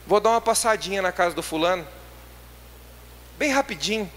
[0.06, 1.86] vou dar uma passadinha na casa do fulano,
[3.38, 4.10] bem rapidinho.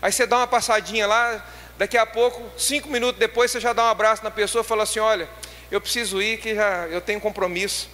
[0.00, 1.44] Aí você dá uma passadinha lá,
[1.76, 4.84] daqui a pouco, cinco minutos depois, você já dá um abraço na pessoa e fala
[4.84, 5.28] assim: olha,
[5.68, 7.88] eu preciso ir que já eu tenho compromisso.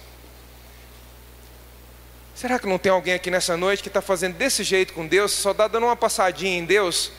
[2.37, 5.31] Será que não tem alguém aqui nessa noite que está fazendo desse jeito com Deus,
[5.31, 7.11] só está dando uma passadinha em Deus?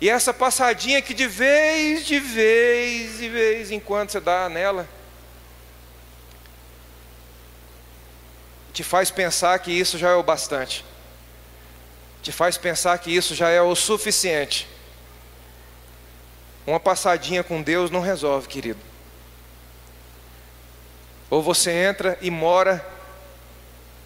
[0.00, 4.88] E essa passadinha que de vez, de vez, de vez em quando você dá nela,
[8.72, 10.84] te faz pensar que isso já é o bastante,
[12.22, 14.68] te faz pensar que isso já é o suficiente.
[16.64, 18.78] Uma passadinha com Deus não resolve, querido.
[21.28, 22.97] Ou você entra e mora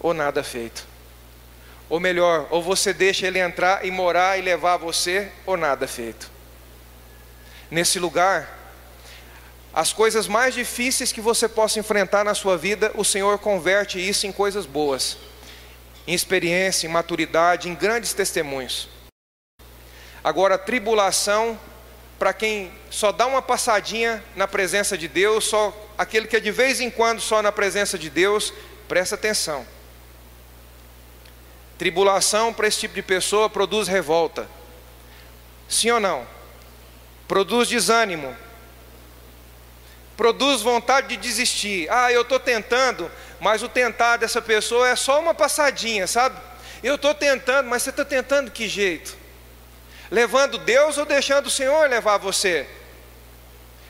[0.02, 0.86] ou nada feito.
[1.88, 6.30] Ou melhor, ou você deixa ele entrar e morar e levar você, ou nada feito.
[7.70, 8.58] Nesse lugar,
[9.72, 14.26] as coisas mais difíceis que você possa enfrentar na sua vida, o Senhor converte isso
[14.26, 15.16] em coisas boas,
[16.06, 18.88] em experiência, em maturidade, em grandes testemunhos.
[20.24, 21.58] Agora, tribulação,
[22.18, 26.50] para quem só dá uma passadinha na presença de Deus, só aquele que é de
[26.50, 28.52] vez em quando só na presença de Deus,
[28.86, 29.66] presta atenção.
[31.82, 34.48] Tribulação para esse tipo de pessoa produz revolta.
[35.68, 36.24] Sim ou não?
[37.26, 38.36] Produz desânimo.
[40.16, 41.90] Produz vontade de desistir.
[41.90, 46.40] Ah, eu estou tentando, mas o tentar dessa pessoa é só uma passadinha, sabe?
[46.84, 49.16] Eu estou tentando, mas você está tentando que jeito?
[50.08, 52.64] Levando Deus ou deixando o Senhor levar você?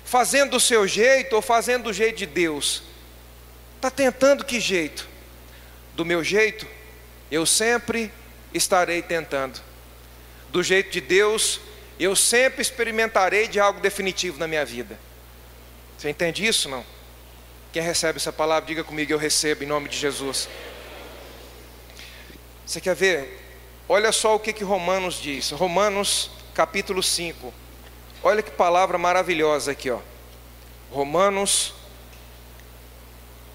[0.03, 2.85] Fazendo do seu jeito ou fazendo do jeito de Deus?
[3.77, 5.07] Está tentando que jeito?
[5.95, 6.67] Do meu jeito?
[7.33, 8.12] Eu sempre
[8.53, 9.59] estarei tentando.
[10.51, 11.61] Do jeito de Deus,
[11.99, 15.01] eu sempre experimentarei de algo definitivo na minha vida.
[15.97, 16.85] Você entende isso não?
[17.73, 20.47] Quem recebe essa palavra, diga comigo, eu recebo em nome de Jesus.
[22.66, 23.42] Você quer ver?
[23.88, 25.53] Olha só o que, que Romanos diz.
[25.53, 27.53] Romanos capítulo 5.
[28.23, 30.01] Olha que palavra maravilhosa aqui, ó.
[30.90, 31.73] Romanos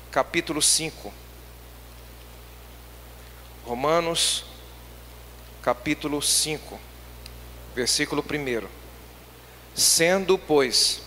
[0.10, 1.27] capítulo 5.
[3.68, 4.46] Romanos,
[5.62, 6.80] capítulo 5,
[7.76, 8.66] versículo 1.
[9.76, 11.02] Sendo, pois,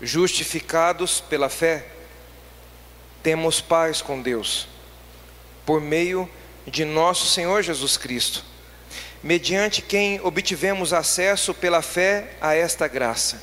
[0.00, 1.86] justificados pela fé,
[3.22, 4.68] temos paz com Deus,
[5.66, 6.26] por meio
[6.66, 8.42] de nosso Senhor Jesus Cristo,
[9.22, 13.42] mediante quem obtivemos acesso pela fé a esta graça,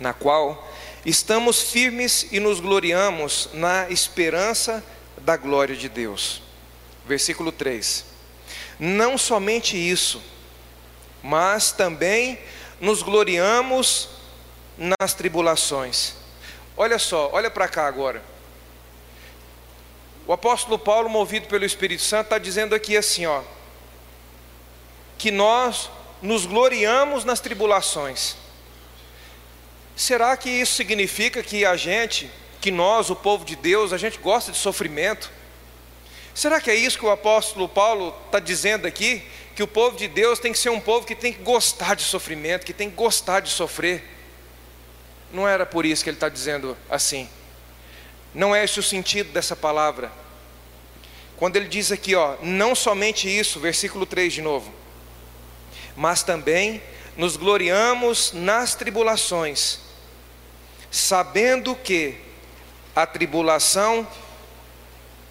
[0.00, 0.68] na qual
[1.04, 4.84] estamos firmes e nos gloriamos na esperança
[5.18, 6.45] da glória de Deus
[7.06, 8.04] versículo 3.
[8.78, 10.22] Não somente isso,
[11.22, 12.38] mas também
[12.80, 14.08] nos gloriamos
[14.76, 16.14] nas tribulações.
[16.76, 18.22] Olha só, olha para cá agora.
[20.26, 23.42] O apóstolo Paulo, movido pelo Espírito Santo, está dizendo aqui assim, ó,
[25.16, 25.88] que nós
[26.20, 28.36] nos gloriamos nas tribulações.
[29.94, 34.18] Será que isso significa que a gente, que nós, o povo de Deus, a gente
[34.18, 35.30] gosta de sofrimento?
[36.36, 39.26] Será que é isso que o apóstolo Paulo está dizendo aqui?
[39.54, 42.02] Que o povo de Deus tem que ser um povo que tem que gostar de
[42.02, 44.04] sofrimento, que tem que gostar de sofrer.
[45.32, 47.26] Não era por isso que ele está dizendo assim.
[48.34, 50.12] Não é esse o sentido dessa palavra.
[51.38, 54.70] Quando ele diz aqui, ó, não somente isso, versículo 3 de novo.
[55.96, 56.82] mas também
[57.16, 59.78] nos gloriamos nas tribulações,
[60.90, 62.20] sabendo que
[62.94, 64.06] a tribulação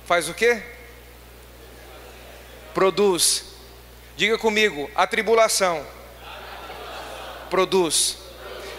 [0.07, 0.63] faz o quê?
[2.75, 3.45] Produz.
[4.17, 7.47] Diga comigo, a tribulação, a tribulação.
[7.49, 8.17] produz.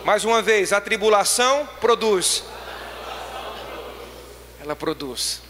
[0.05, 2.45] Mais uma vez, a tribulação produz.
[4.61, 5.41] Ela produz.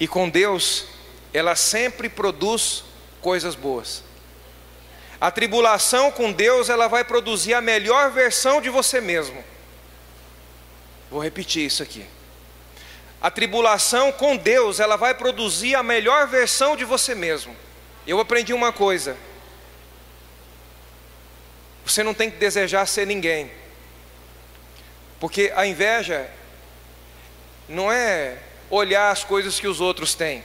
[0.00, 0.86] E com Deus,
[1.32, 2.82] ela sempre produz
[3.20, 4.02] coisas boas.
[5.20, 9.44] A tribulação com Deus, ela vai produzir a melhor versão de você mesmo.
[11.08, 12.04] Vou repetir isso aqui.
[13.20, 17.54] A tribulação com Deus, ela vai produzir a melhor versão de você mesmo.
[18.06, 19.16] Eu aprendi uma coisa.
[21.84, 23.50] Você não tem que desejar ser ninguém.
[25.18, 26.30] Porque a inveja
[27.68, 28.38] não é
[28.70, 30.44] olhar as coisas que os outros têm.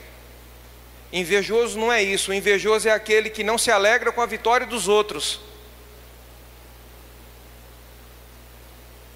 [1.12, 2.31] Invejoso não é isso.
[2.31, 5.39] O invejoso é aquele que não se alegra com a vitória dos outros.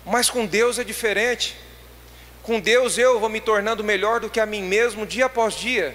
[0.06, 1.58] Mas com Deus é diferente.
[2.48, 5.94] Com Deus eu vou me tornando melhor do que a mim mesmo dia após dia.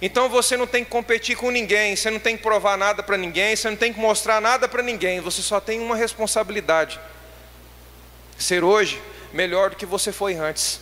[0.00, 3.18] Então você não tem que competir com ninguém, você não tem que provar nada para
[3.18, 6.98] ninguém, você não tem que mostrar nada para ninguém, você só tem uma responsabilidade:
[8.38, 8.98] ser hoje
[9.30, 10.80] melhor do que você foi antes,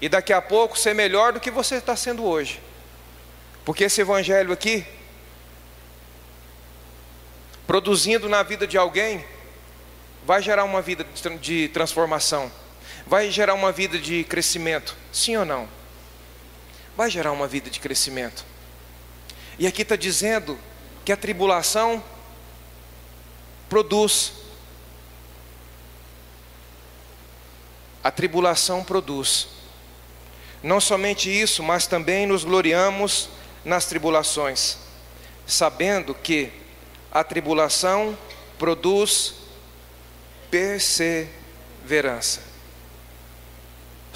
[0.00, 2.58] e daqui a pouco ser melhor do que você está sendo hoje.
[3.66, 4.82] Porque esse evangelho aqui,
[7.66, 9.22] produzindo na vida de alguém,
[10.24, 11.04] vai gerar uma vida
[11.38, 12.50] de transformação,
[13.06, 15.68] vai gerar uma vida de crescimento, sim ou não?
[16.96, 18.44] Vai gerar uma vida de crescimento.
[19.58, 20.58] E aqui está dizendo
[21.04, 22.02] que a tribulação
[23.68, 24.32] produz.
[28.02, 29.48] A tribulação produz.
[30.62, 33.28] Não somente isso, mas também nos gloriamos
[33.64, 34.78] nas tribulações,
[35.46, 36.50] sabendo que
[37.12, 38.16] a tribulação
[38.58, 39.34] produz
[40.50, 42.55] perseverança.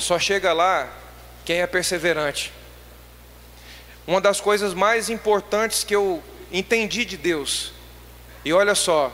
[0.01, 0.89] Só chega lá
[1.45, 2.53] quem é perseverante.
[4.07, 7.73] Uma das coisas mais importantes que eu entendi de Deus,
[8.45, 9.13] e olha só,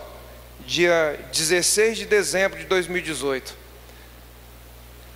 [0.61, 3.55] dia 16 de dezembro de 2018,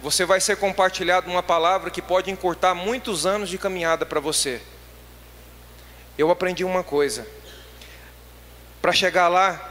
[0.02, 4.61] você vai ser compartilhado uma palavra que pode encurtar muitos anos de caminhada para você
[6.20, 7.26] eu aprendi uma coisa.
[8.83, 9.69] Para chegar lá,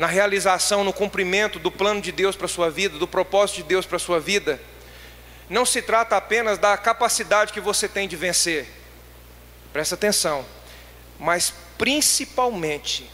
[0.00, 3.64] na realização, no cumprimento do plano de Deus para a sua vida, do propósito de
[3.64, 4.58] Deus para a sua vida,
[5.46, 8.66] não se trata apenas da capacidade que você tem de vencer,
[9.74, 10.42] presta atenção,
[11.18, 13.10] mas principalmente,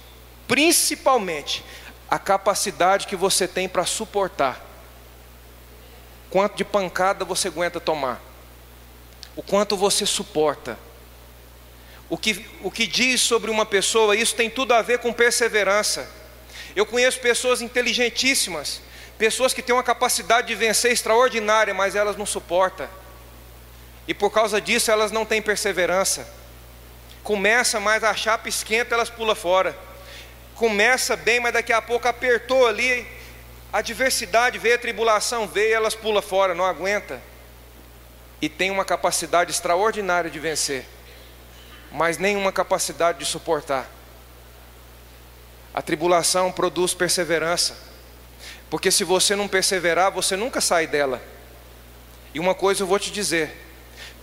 [0.46, 1.64] principalmente,
[2.09, 4.64] a capacidade que você tem para suportar.
[6.31, 8.22] Quanto de pancada você aguenta tomar,
[9.35, 10.79] o quanto você suporta
[12.09, 16.09] o que, o que diz sobre uma pessoa, isso tem tudo a ver com perseverança.
[16.76, 18.80] Eu conheço pessoas inteligentíssimas,
[19.18, 22.86] pessoas que têm uma capacidade de vencer extraordinária, mas elas não suportam.
[24.06, 26.28] E por causa disso elas não têm perseverança.
[27.24, 29.76] Começa, mas a chapa esquenta, elas pulam fora.
[30.54, 33.04] Começa bem, mas daqui a pouco apertou ali,
[33.72, 37.20] a adversidade veio, a tribulação veio, elas pulam fora, não aguenta.
[38.40, 40.86] E tem uma capacidade extraordinária de vencer
[41.96, 43.86] mas nenhuma capacidade de suportar.
[45.76, 47.76] A tribulação produz perseverança,
[48.70, 51.22] porque se você não perseverar, você nunca sai dela.
[52.32, 53.54] E uma coisa eu vou te dizer: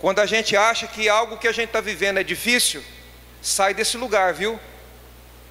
[0.00, 2.82] quando a gente acha que algo que a gente está vivendo é difícil,
[3.40, 4.58] sai desse lugar, viu?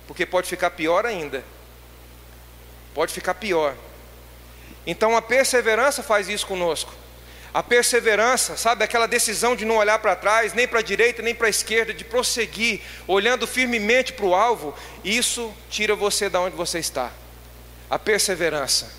[0.06, 1.42] Porque pode ficar pior ainda.
[2.94, 3.74] Pode ficar pior.
[4.86, 6.94] Então a perseverança faz isso conosco.
[7.54, 11.36] A perseverança, sabe, aquela decisão de não olhar para trás, nem para a direita, nem
[11.36, 16.56] para a esquerda, de prosseguir, olhando firmemente para o alvo, isso tira você da onde
[16.56, 17.12] você está.
[17.90, 18.92] A perseverança.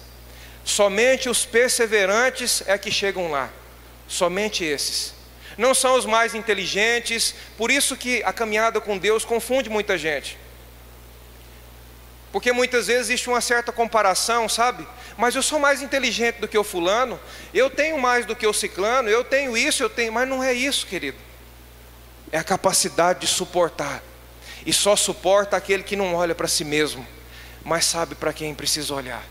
[0.64, 3.50] Somente os perseverantes é que chegam lá.
[4.06, 5.14] Somente esses.
[5.58, 10.38] Não são os mais inteligentes, por isso que a caminhada com Deus confunde muita gente.
[12.34, 14.84] Porque muitas vezes existe uma certa comparação, sabe?
[15.16, 17.20] Mas eu sou mais inteligente do que o fulano,
[17.54, 20.52] eu tenho mais do que o ciclano, eu tenho isso, eu tenho, mas não é
[20.52, 21.16] isso, querido.
[22.32, 24.02] É a capacidade de suportar.
[24.66, 27.06] E só suporta aquele que não olha para si mesmo,
[27.62, 29.24] mas sabe para quem precisa olhar.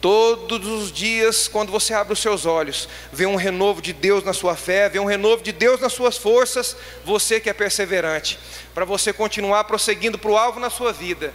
[0.00, 4.32] Todos os dias, quando você abre os seus olhos, vê um renovo de Deus na
[4.32, 8.38] sua fé, vê um renovo de Deus nas suas forças, você que é perseverante,
[8.72, 11.34] para você continuar prosseguindo para o alvo na sua vida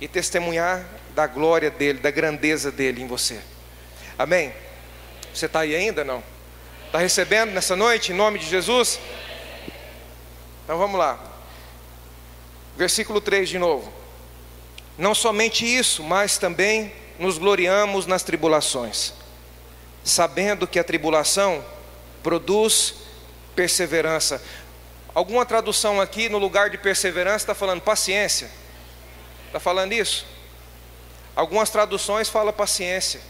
[0.00, 0.84] e testemunhar
[1.14, 3.40] da glória dele, da grandeza dele em você.
[4.18, 4.52] Amém?
[5.34, 6.04] Você está aí ainda?
[6.04, 6.22] Não?
[6.86, 8.98] Está recebendo nessa noite, em nome de Jesus?
[10.64, 11.18] Então vamos lá.
[12.76, 13.92] Versículo 3 de novo.
[14.96, 19.12] Não somente isso, mas também nos gloriamos nas tribulações,
[20.04, 21.64] sabendo que a tribulação
[22.22, 22.94] produz
[23.54, 24.42] perseverança.
[25.14, 28.50] Alguma tradução aqui no lugar de perseverança está falando paciência?
[29.48, 30.26] Está falando isso?
[31.34, 33.20] Algumas traduções falam paciência.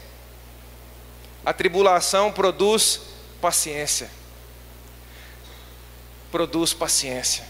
[1.44, 3.00] A tribulação produz
[3.40, 4.10] paciência.
[6.30, 7.44] Produz paciência.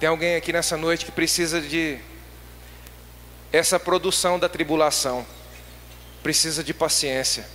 [0.00, 1.98] Tem alguém aqui nessa noite que precisa de
[3.52, 5.24] essa produção da tribulação.
[6.24, 7.48] Precisa de paciência.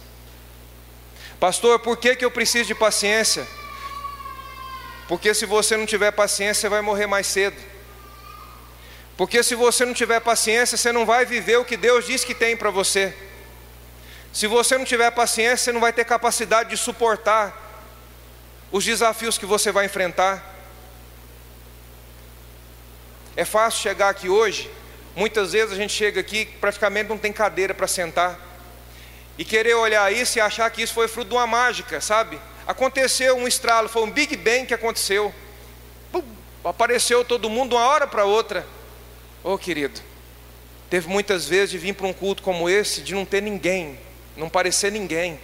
[1.40, 3.46] Pastor, por que, que eu preciso de paciência?
[5.08, 7.58] Porque se você não tiver paciência, você vai morrer mais cedo.
[9.18, 12.34] Porque se você não tiver paciência, você não vai viver o que Deus diz que
[12.34, 13.16] tem para você.
[14.34, 17.66] Se você não tiver paciência, você não vai ter capacidade de suportar
[18.72, 20.54] os desafios que você vai enfrentar.
[23.38, 24.70] É fácil chegar aqui hoje,
[25.16, 28.38] muitas vezes a gente chega aqui, praticamente não tem cadeira para sentar,
[29.38, 32.40] e querer olhar isso e achar que isso foi fruto de uma mágica, sabe?
[32.68, 35.34] Aconteceu um estralo, foi um Big Bang que aconteceu,
[36.12, 36.24] Pum,
[36.64, 38.66] apareceu todo mundo de uma hora para outra.
[39.44, 40.02] Ô oh, querido,
[40.90, 44.00] teve muitas vezes de vir para um culto como esse, de não ter ninguém,
[44.36, 45.40] não parecer ninguém.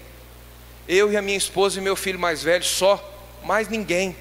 [0.88, 3.00] Eu e a minha esposa e meu filho mais velho só,
[3.44, 4.16] mais ninguém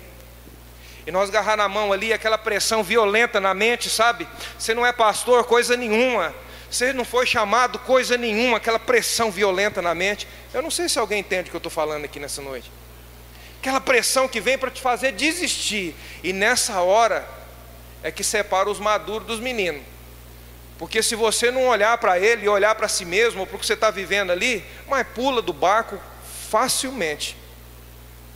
[1.07, 4.29] e nós agarrar na mão ali aquela pressão violenta na mente, sabe?
[4.59, 6.35] Você não é pastor, coisa nenhuma.
[6.71, 10.29] Você não foi chamado, coisa nenhuma, aquela pressão violenta na mente.
[10.55, 12.71] Eu não sei se alguém entende o que eu estou falando aqui nessa noite.
[13.61, 15.95] Aquela pressão que vem para te fazer desistir.
[16.25, 17.29] E nessa hora
[18.03, 19.83] é que separa os maduros dos meninos.
[20.79, 23.59] Porque se você não olhar para ele e olhar para si mesmo, ou para o
[23.59, 26.01] que você está vivendo ali, mas pula do barco
[26.49, 27.37] facilmente.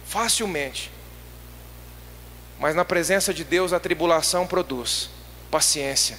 [0.07, 0.91] Facilmente.
[2.61, 5.09] Mas na presença de Deus a tribulação produz
[5.51, 6.19] paciência.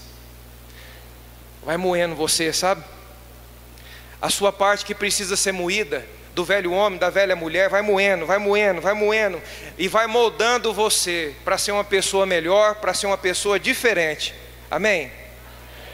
[1.63, 2.83] Vai moendo você, sabe?
[4.19, 6.03] A sua parte que precisa ser moída,
[6.35, 9.41] do velho homem, da velha mulher, vai moendo, vai moendo, vai moendo,
[9.77, 14.35] e vai moldando você para ser uma pessoa melhor, para ser uma pessoa diferente.
[14.69, 15.09] Amém?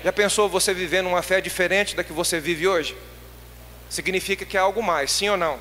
[0.04, 2.98] Já pensou você vivendo uma fé diferente da que você vive hoje?
[3.88, 5.60] Significa que é algo mais, sim ou não?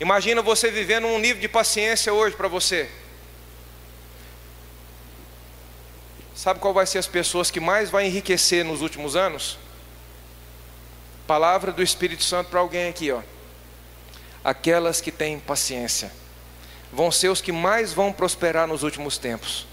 [0.00, 2.90] Imagina você vivendo um nível de paciência hoje para você.
[6.34, 9.58] Sabe qual vai ser as pessoas que mais vai enriquecer nos últimos anos?
[11.24, 13.22] Palavra do Espírito Santo para alguém aqui, ó.
[14.46, 16.08] Aquelas que têm paciência
[16.92, 19.66] vão ser os que mais vão prosperar nos últimos tempos.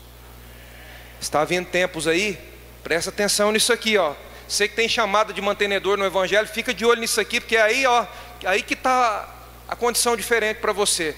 [1.21, 2.39] Está vindo tempos aí,
[2.83, 4.15] presta atenção nisso aqui, ó.
[4.47, 7.85] Você que tem chamada de mantenedor no Evangelho, fica de olho nisso aqui, porque aí,
[7.85, 8.07] ó,
[8.45, 9.31] aí que está
[9.67, 11.15] a condição diferente para você.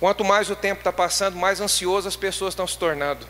[0.00, 3.28] Quanto mais o tempo está passando, mais ansiosas as pessoas estão se tornando.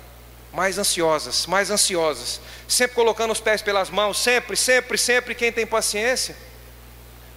[0.52, 2.40] Mais ansiosas, mais ansiosas.
[2.68, 5.34] Sempre colocando os pés pelas mãos, sempre, sempre, sempre.
[5.34, 6.45] Quem tem paciência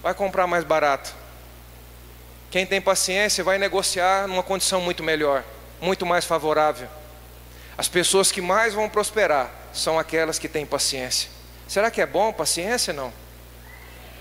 [0.02, 1.14] vai comprar mais barato.
[2.50, 5.44] Quem tem paciência vai negociar numa condição muito melhor,
[5.80, 6.88] muito mais favorável.
[7.78, 11.30] As pessoas que mais vão prosperar são aquelas que têm paciência.
[11.68, 12.92] Será que é bom paciência?
[12.92, 13.12] Não.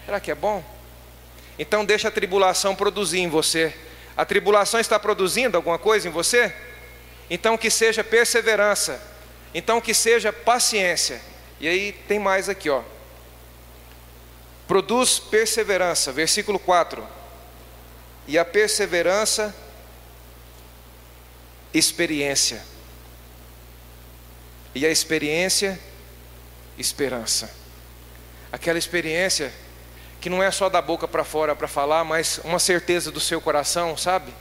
[0.06, 0.64] Será que é bom?
[1.58, 3.74] Então deixa a tribulação produzir em você
[4.20, 6.54] a tribulação está produzindo alguma coisa em você?
[7.30, 9.02] Então que seja perseverança.
[9.54, 11.22] Então que seja paciência.
[11.58, 12.82] E aí tem mais aqui, ó.
[14.70, 17.04] Produz perseverança, versículo 4.
[18.28, 19.56] E a perseverança,
[21.74, 22.64] experiência.
[24.76, 25.80] E a experiência,
[26.78, 27.52] esperança.
[28.52, 29.52] Aquela experiência
[30.22, 33.42] que não é só da boca para fora para falar, mas uma certeza do seu
[33.42, 34.32] coração, sabe?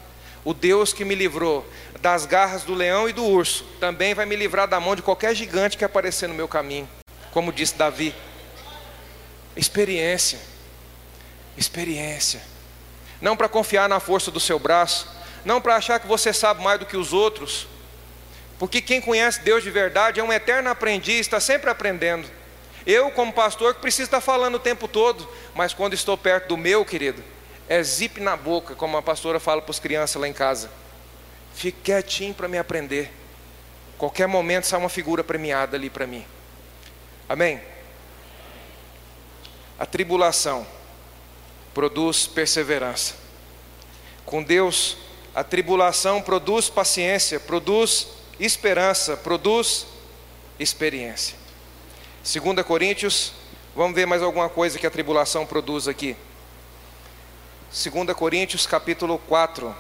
[0.45, 1.67] O Deus que me livrou
[2.03, 5.35] das garras do leão e do urso, também vai me livrar da mão de qualquer
[5.35, 6.87] gigante que aparecer no meu caminho,
[7.33, 8.15] como disse Davi.
[9.59, 10.39] Experiência,
[11.57, 12.41] experiência,
[13.21, 15.09] não para confiar na força do seu braço,
[15.45, 17.67] não para achar que você sabe mais do que os outros,
[18.57, 22.29] porque quem conhece Deus de verdade é um eterno aprendiz, está sempre aprendendo.
[22.87, 26.57] Eu, como pastor, que preciso estar falando o tempo todo, mas quando estou perto do
[26.57, 27.21] meu, querido,
[27.69, 30.71] é zip na boca, como a pastora fala para as crianças lá em casa.
[31.53, 33.13] Fique quietinho para me aprender.
[33.99, 36.25] Qualquer momento sai uma figura premiada ali para mim.
[37.29, 37.61] Amém?
[39.79, 40.67] A tribulação
[41.73, 43.15] produz perseverança.
[44.27, 44.97] Com Deus,
[45.35, 48.09] a tribulação produz paciência, produz
[48.41, 49.87] esperança, produz
[50.59, 51.37] experiência.
[52.25, 53.33] 2 Coríntios,
[53.75, 56.17] vamos ver mais alguma coisa que a tribulação produz aqui.
[57.71, 59.75] 2 Coríntios capítulo 4.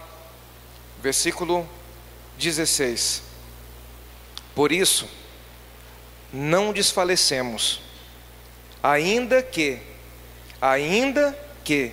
[1.00, 1.68] versículo
[2.38, 3.22] 16.
[4.54, 5.08] Por isso,
[6.32, 7.80] não desfalecemos,
[8.82, 9.80] ainda que,
[10.60, 11.92] ainda que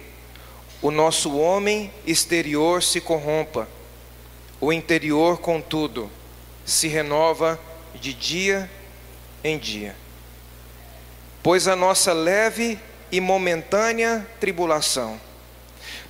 [0.82, 3.68] o nosso homem exterior se corrompa,
[4.60, 6.10] o interior, contudo,
[6.66, 7.60] se renova
[7.94, 8.70] de dia
[9.44, 9.96] em dia.
[11.44, 12.80] Pois a nossa leve
[13.12, 15.20] e momentânea tribulação.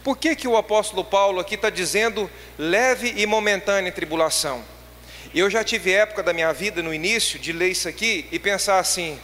[0.03, 4.63] Por que, que o apóstolo Paulo aqui está dizendo leve e momentânea tribulação?
[5.33, 8.79] Eu já tive época da minha vida, no início, de ler isso aqui e pensar
[8.79, 9.19] assim: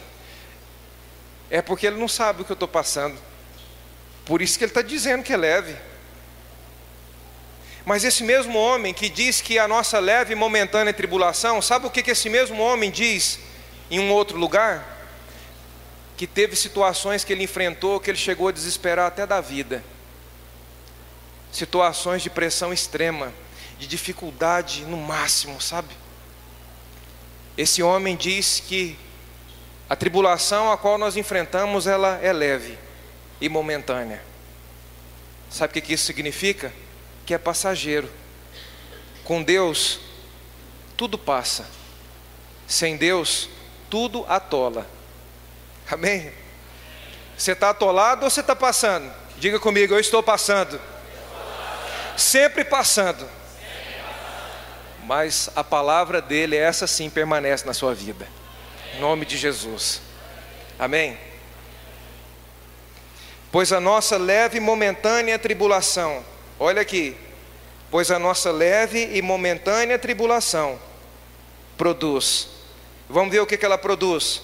[1.52, 3.14] é porque ele não sabe o que eu estou passando.
[4.24, 5.76] Por isso que ele está dizendo que é leve.
[7.84, 11.90] Mas esse mesmo homem que diz que a nossa leve e momentânea tribulação, sabe o
[11.90, 13.38] que, que esse mesmo homem diz
[13.90, 15.06] em um outro lugar?
[16.16, 19.84] Que teve situações que ele enfrentou que ele chegou a desesperar até da vida.
[21.52, 23.30] Situações de pressão extrema,
[23.78, 25.94] de dificuldade no máximo, sabe?
[27.58, 28.96] Esse homem diz que
[29.92, 32.78] a tribulação a qual nós enfrentamos ela é leve
[33.38, 34.22] e momentânea.
[35.50, 36.72] Sabe o que isso significa?
[37.26, 38.10] que é passageiro.
[39.24, 40.00] Com Deus,
[40.96, 41.66] tudo passa.
[42.66, 43.48] Sem Deus,
[43.90, 44.86] tudo atola.
[45.90, 46.32] Amém?
[47.36, 49.12] Você está atolado ou você está passando?
[49.36, 50.80] Diga comigo, eu estou passando.
[52.16, 53.28] Sempre passando.
[55.04, 58.26] Mas a palavra dele, essa sim, permanece na sua vida.
[58.98, 60.00] Nome de Jesus.
[60.78, 61.18] Amém?
[63.50, 66.24] Pois a nossa leve e momentânea tribulação
[66.64, 67.16] Olha aqui,
[67.90, 70.78] pois a nossa leve e momentânea tribulação
[71.76, 72.50] produz.
[73.08, 74.42] Vamos ver o que ela produz.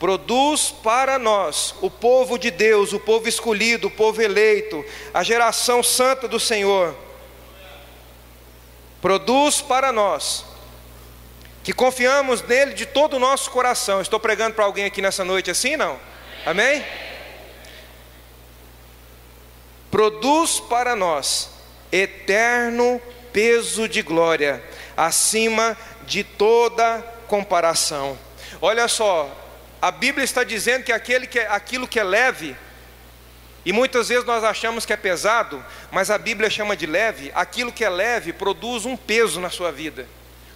[0.00, 5.80] Produz para nós, o povo de Deus, o povo escolhido, o povo eleito, a geração
[5.80, 6.92] santa do Senhor.
[9.00, 10.44] Produz para nós,
[11.64, 14.00] que confiamos nele de todo o nosso coração.
[14.00, 15.98] Estou pregando para alguém aqui nessa noite assim, não?
[16.46, 16.84] Amém?
[19.94, 21.50] produz para nós
[21.92, 23.00] eterno
[23.32, 24.60] peso de glória,
[24.96, 28.18] acima de toda comparação.
[28.60, 29.30] Olha só,
[29.80, 32.56] a Bíblia está dizendo que, aquele que é, aquilo que é leve,
[33.64, 37.70] e muitas vezes nós achamos que é pesado, mas a Bíblia chama de leve, aquilo
[37.70, 40.08] que é leve produz um peso na sua vida,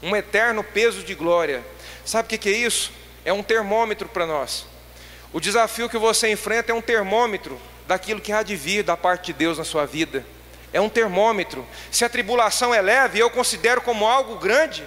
[0.02, 1.62] um eterno peso de glória.
[2.04, 2.92] Sabe o que é isso?
[3.24, 4.66] É um termômetro para nós.
[5.32, 9.26] O desafio que você enfrenta é um termômetro daquilo que há de vir da parte
[9.26, 10.24] de Deus na sua vida.
[10.72, 11.66] É um termômetro.
[11.90, 14.86] Se a tribulação é leve, eu considero como algo grande.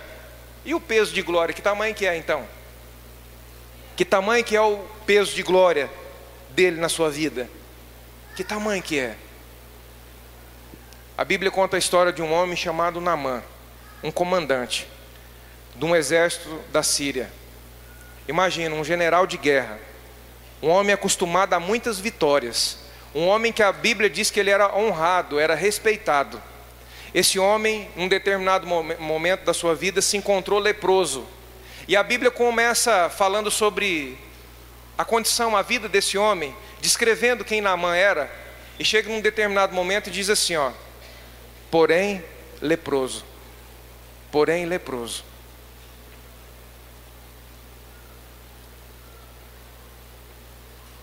[0.64, 2.47] E o peso de glória, que tamanho que é então?
[3.95, 5.89] Que tamanho que é o peso de glória
[6.49, 7.49] dele na sua vida?
[8.36, 9.16] Que tamanho que é?
[11.18, 13.43] A Bíblia conta a história de um homem chamado Namã,
[14.03, 14.88] um comandante
[15.76, 17.32] de um exército da Síria.
[18.28, 19.80] Imagina, um general de guerra,
[20.61, 22.78] um homem acostumado a muitas vitórias,
[23.13, 26.41] um homem que a Bíblia diz que ele era honrado, era respeitado.
[27.13, 31.28] Esse homem, em um determinado momento da sua vida, se encontrou leproso.
[31.88, 34.17] E a Bíblia começa falando sobre
[34.97, 38.32] a condição, a vida desse homem, descrevendo quem Naamã era.
[38.80, 40.72] E chega num determinado momento e diz assim: ó,
[41.69, 42.24] porém
[42.61, 43.26] leproso.
[44.32, 45.26] Porém leproso.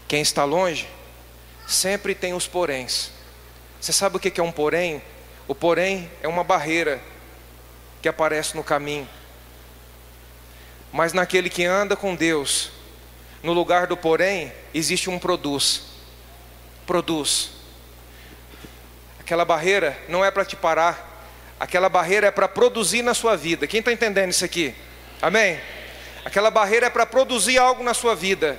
[0.08, 0.88] Quem está longe
[1.66, 3.10] sempre tem os poréns.
[3.78, 5.02] Você sabe o que é um porém?
[5.46, 6.98] O porém é uma barreira
[8.00, 9.06] que aparece no caminho.
[10.90, 12.70] Mas naquele que anda com Deus,
[13.42, 15.82] no lugar do porém, existe um produz.
[16.86, 17.50] Produz.
[19.20, 21.28] Aquela barreira não é para te parar,
[21.60, 23.66] aquela barreira é para produzir na sua vida.
[23.66, 24.74] Quem está entendendo isso aqui?
[25.20, 25.60] Amém?
[26.24, 28.58] Aquela barreira é para produzir algo na sua vida.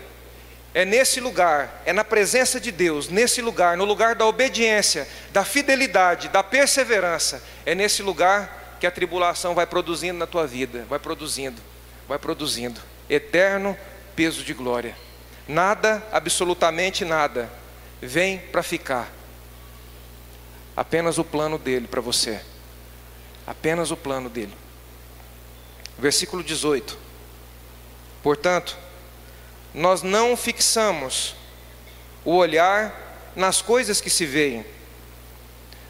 [0.74, 5.44] É nesse lugar, é na presença de Deus, nesse lugar, no lugar da obediência, da
[5.44, 11.00] fidelidade, da perseverança, é nesse lugar que a tribulação vai produzindo na tua vida, vai
[11.00, 11.62] produzindo,
[12.08, 13.76] vai produzindo eterno
[14.16, 14.96] peso de glória.
[15.48, 17.50] Nada, absolutamente nada,
[18.00, 19.12] vem para ficar.
[20.78, 22.40] Apenas o plano dele para você.
[23.46, 24.54] Apenas o plano dele.
[25.98, 26.98] Versículo 18.
[28.22, 28.78] Portanto,
[29.80, 31.38] nós não fixamos
[32.26, 34.66] o olhar nas coisas que se veem,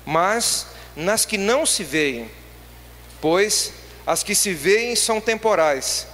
[0.05, 2.29] mas nas que não se veem,
[3.19, 3.73] pois
[4.05, 6.05] as que se veem são temporais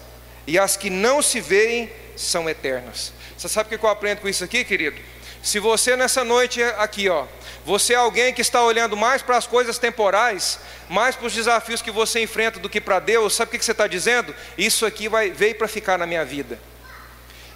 [0.47, 3.11] e as que não se veem são eternas.
[3.37, 4.95] Você sabe o que eu aprendo com isso aqui, querido?
[5.43, 7.25] Se você nessa noite aqui, ó,
[7.65, 11.81] você é alguém que está olhando mais para as coisas temporais, mais para os desafios
[11.81, 14.33] que você enfrenta do que para Deus, sabe o que você está dizendo?
[14.57, 16.57] Isso aqui vai, veio para ficar na minha vida.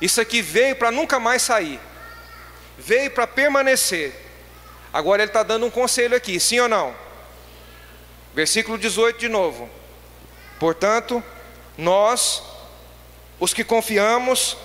[0.02, 1.80] Isso aqui veio para nunca mais sair.
[2.78, 4.14] Veio para permanecer.
[4.94, 6.96] Agora ele está dando um conselho aqui, sim ou não?
[8.34, 9.70] Versículo 18 de novo.
[10.60, 11.24] Portanto,
[11.78, 12.42] nós,
[13.40, 14.58] os que confiamos,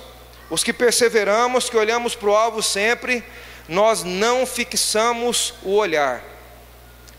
[0.48, 3.24] os que perseveramos, que olhamos para o alvo sempre,
[3.68, 6.22] nós não fixamos o olhar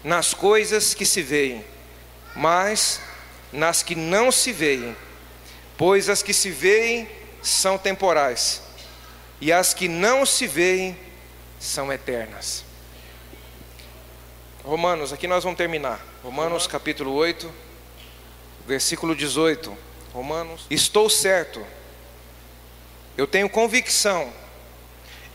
[0.04, 1.66] nas coisas que se veem,
[2.36, 3.02] mas
[3.52, 4.96] nas que não se veem,
[5.78, 7.10] pois as que se veem
[7.48, 8.62] são temporais,
[9.40, 10.98] e as que não se veem
[11.60, 12.64] são eternas.
[14.64, 16.04] Romanos, aqui nós vamos terminar.
[16.24, 17.52] Romanos capítulo 8,
[18.68, 19.78] versículo 18.
[20.14, 21.66] Romanos, estou certo,
[23.18, 24.34] eu tenho convicção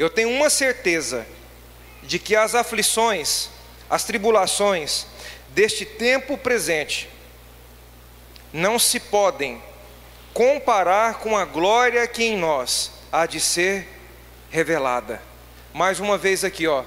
[0.01, 1.27] eu tenho uma certeza
[2.03, 3.51] de que as aflições,
[3.91, 5.07] as tribulações
[5.51, 7.07] deste tempo presente
[8.51, 9.63] não se podem
[10.33, 13.87] comparar com a glória que em nós há de ser
[14.51, 15.21] revelada.
[15.73, 16.85] Mais uma vez aqui, ó.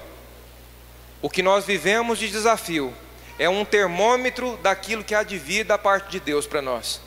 [1.20, 2.92] O que nós vivemos de desafio
[3.38, 7.00] é um termômetro daquilo que há de vir da parte de Deus para nós.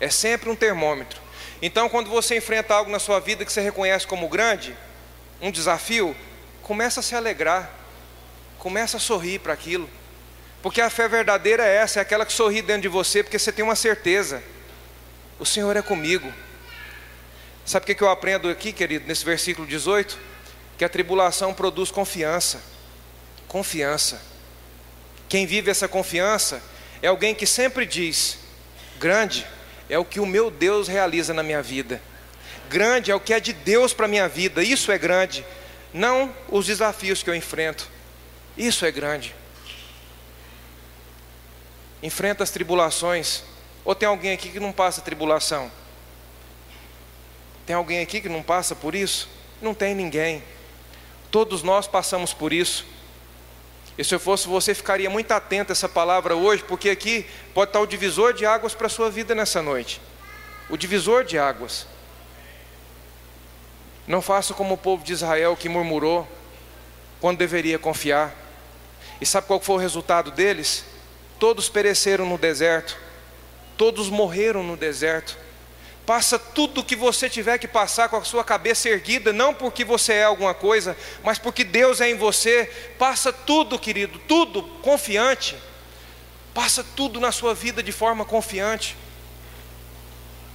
[0.00, 1.20] É sempre um termômetro.
[1.60, 4.76] Então, quando você enfrenta algo na sua vida que você reconhece como grande,
[5.40, 6.16] um desafio,
[6.62, 7.68] começa a se alegrar,
[8.58, 9.90] começa a sorrir para aquilo.
[10.62, 13.50] Porque a fé verdadeira é essa, é aquela que sorri dentro de você, porque você
[13.50, 14.42] tem uma certeza:
[15.38, 16.32] o Senhor é comigo.
[17.64, 20.18] Sabe o que eu aprendo aqui, querido, nesse versículo 18?
[20.76, 22.60] Que a tribulação produz confiança.
[23.46, 24.20] Confiança.
[25.28, 26.62] Quem vive essa confiança
[27.02, 28.38] é alguém que sempre diz:
[28.98, 29.46] grande
[29.88, 32.00] é o que o meu Deus realiza na minha vida.
[32.68, 35.44] Grande é o que é de Deus para a minha vida, isso é grande.
[35.92, 37.88] Não os desafios que eu enfrento,
[38.56, 39.34] isso é grande.
[42.02, 43.42] Enfrenta as tribulações.
[43.88, 45.72] Ou tem alguém aqui que não passa tribulação?
[47.64, 49.30] Tem alguém aqui que não passa por isso?
[49.62, 50.42] Não tem ninguém.
[51.30, 52.84] Todos nós passamos por isso.
[53.96, 57.24] E se eu fosse você, ficaria muito atento a essa palavra hoje, porque aqui
[57.54, 60.02] pode estar o divisor de águas para a sua vida nessa noite.
[60.68, 61.86] O divisor de águas.
[64.06, 66.28] Não faça como o povo de Israel que murmurou
[67.22, 68.36] quando deveria confiar.
[69.18, 70.84] E sabe qual foi o resultado deles?
[71.38, 73.07] Todos pereceram no deserto,
[73.78, 75.38] todos morreram no deserto.
[76.04, 79.84] Passa tudo o que você tiver que passar com a sua cabeça erguida, não porque
[79.84, 82.64] você é alguma coisa, mas porque Deus é em você.
[82.98, 85.56] Passa tudo, querido, tudo confiante.
[86.52, 88.96] Passa tudo na sua vida de forma confiante.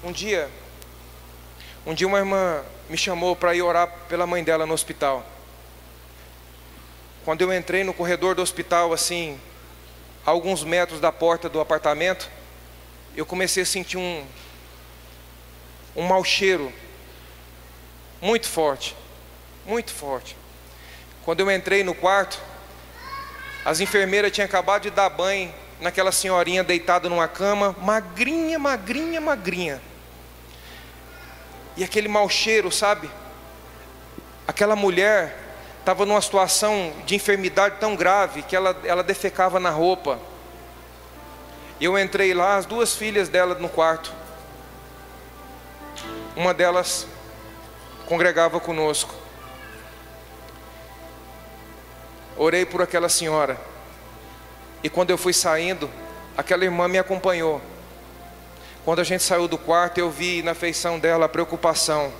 [0.03, 0.49] Um dia,
[1.85, 5.25] um dia uma irmã me chamou para ir orar pela mãe dela no hospital.
[7.23, 9.39] Quando eu entrei no corredor do hospital, assim,
[10.25, 12.29] a alguns metros da porta do apartamento,
[13.15, 14.25] eu comecei a sentir um,
[15.95, 16.71] um mau cheiro,
[18.21, 18.95] muito forte,
[19.65, 20.35] muito forte.
[21.23, 22.41] Quando eu entrei no quarto,
[23.63, 29.81] as enfermeiras tinham acabado de dar banho naquela senhorinha deitada numa cama, magrinha, magrinha, magrinha
[31.75, 33.09] e aquele mau cheiro, sabe?
[34.47, 35.37] Aquela mulher
[35.79, 40.19] estava numa situação de enfermidade tão grave que ela, ela defecava na roupa.
[41.79, 44.13] Eu entrei lá, as duas filhas dela no quarto.
[46.35, 47.07] Uma delas
[48.05, 49.13] congregava conosco.
[52.37, 53.59] Orei por aquela senhora.
[54.83, 55.89] E quando eu fui saindo,
[56.37, 57.61] aquela irmã me acompanhou.
[58.83, 62.11] Quando a gente saiu do quarto, eu vi na feição dela a preocupação.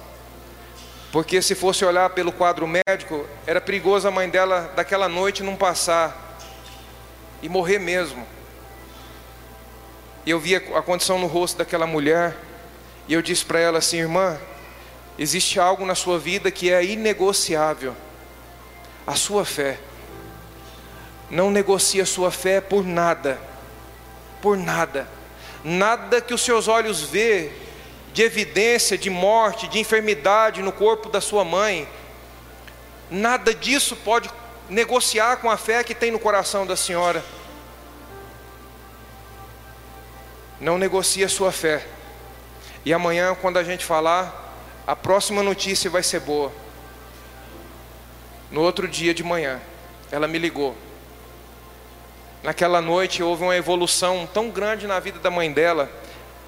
[1.12, 5.56] Porque se fosse olhar pelo quadro médico, era perigoso a mãe dela daquela noite não
[5.56, 6.38] passar
[7.42, 8.26] e morrer mesmo.
[10.26, 12.38] E eu vi a condição no rosto daquela mulher,
[13.08, 14.40] e eu disse para ela assim: irmã,
[15.18, 17.96] existe algo na sua vida que é inegociável.
[19.06, 19.80] A sua fé.
[21.30, 23.40] Não negocie a sua fé por nada,
[24.42, 25.08] por nada.
[25.64, 27.52] Nada que os seus olhos vê
[28.14, 31.90] de evidência de morte, de enfermidade no corpo da sua mãe,
[33.10, 34.30] nada disso pode
[34.70, 37.24] negociar com a fé que tem no coração da senhora.
[40.64, 41.86] Não negocie a sua fé.
[42.86, 44.56] E amanhã, quando a gente falar,
[44.88, 46.54] a próxima notícia vai ser boa.
[48.50, 49.60] No outro dia de manhã,
[50.10, 50.74] ela me ligou.
[52.42, 55.92] Naquela noite houve uma evolução tão grande na vida da mãe dela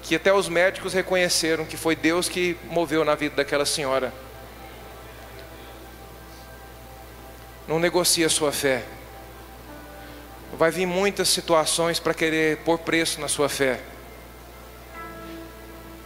[0.02, 4.14] que até os médicos reconheceram que foi Deus que moveu na vida daquela senhora.
[7.68, 8.82] Não negocie a sua fé.
[10.54, 13.78] Vai vir muitas situações para querer pôr preço na sua fé.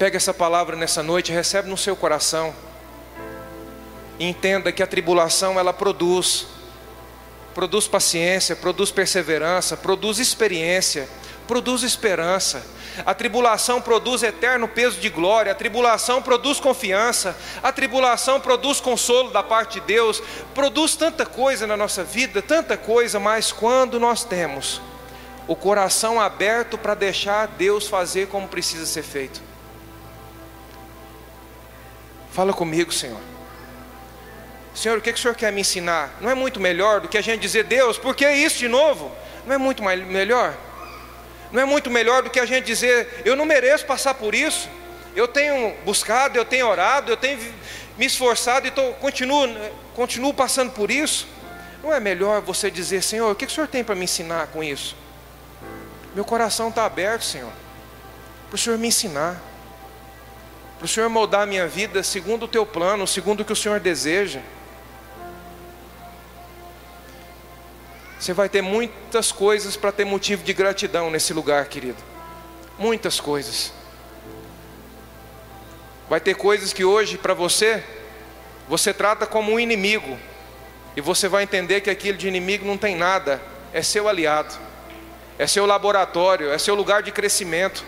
[0.00, 2.54] Pega essa palavra nessa noite, recebe no seu coração.
[4.18, 6.46] Entenda que a tribulação ela produz
[7.52, 11.06] produz paciência, produz perseverança, produz experiência,
[11.46, 12.64] produz esperança.
[13.04, 19.30] A tribulação produz eterno peso de glória, a tribulação produz confiança, a tribulação produz consolo
[19.30, 20.22] da parte de Deus,
[20.54, 24.80] produz tanta coisa na nossa vida, tanta coisa, mas quando nós temos
[25.46, 29.49] o coração aberto para deixar Deus fazer como precisa ser feito.
[32.32, 33.20] Fala comigo, Senhor.
[34.74, 36.16] Senhor, o que, que o Senhor quer me ensinar?
[36.20, 39.10] Não é muito melhor do que a gente dizer, Deus, por que isso de novo?
[39.44, 40.56] Não é muito mais, melhor?
[41.50, 44.68] Não é muito melhor do que a gente dizer, eu não mereço passar por isso.
[45.16, 47.38] Eu tenho buscado, eu tenho orado, eu tenho
[47.98, 49.48] me esforçado e tô, continuo,
[49.94, 51.26] continuo passando por isso.
[51.82, 54.46] Não é melhor você dizer, Senhor, o que, que o Senhor tem para me ensinar
[54.48, 54.94] com isso?
[56.14, 57.52] Meu coração está aberto, Senhor,
[58.48, 59.40] para o Senhor me ensinar,
[60.80, 63.56] para o Senhor moldar a minha vida segundo o teu plano, segundo o que o
[63.56, 64.40] Senhor deseja.
[68.18, 71.98] Você vai ter muitas coisas para ter motivo de gratidão nesse lugar, querido.
[72.78, 73.74] Muitas coisas.
[76.08, 77.84] Vai ter coisas que hoje, para você,
[78.66, 80.18] você trata como um inimigo.
[80.96, 83.38] E você vai entender que aquilo de inimigo não tem nada,
[83.70, 84.54] é seu aliado,
[85.38, 87.84] é seu laboratório, é seu lugar de crescimento.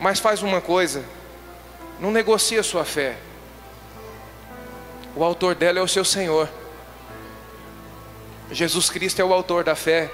[0.00, 1.04] Mas faz uma coisa:
[2.00, 3.16] não negocie a sua fé.
[5.14, 6.48] O autor dela é o seu Senhor.
[8.50, 10.10] Jesus Cristo é o autor da fé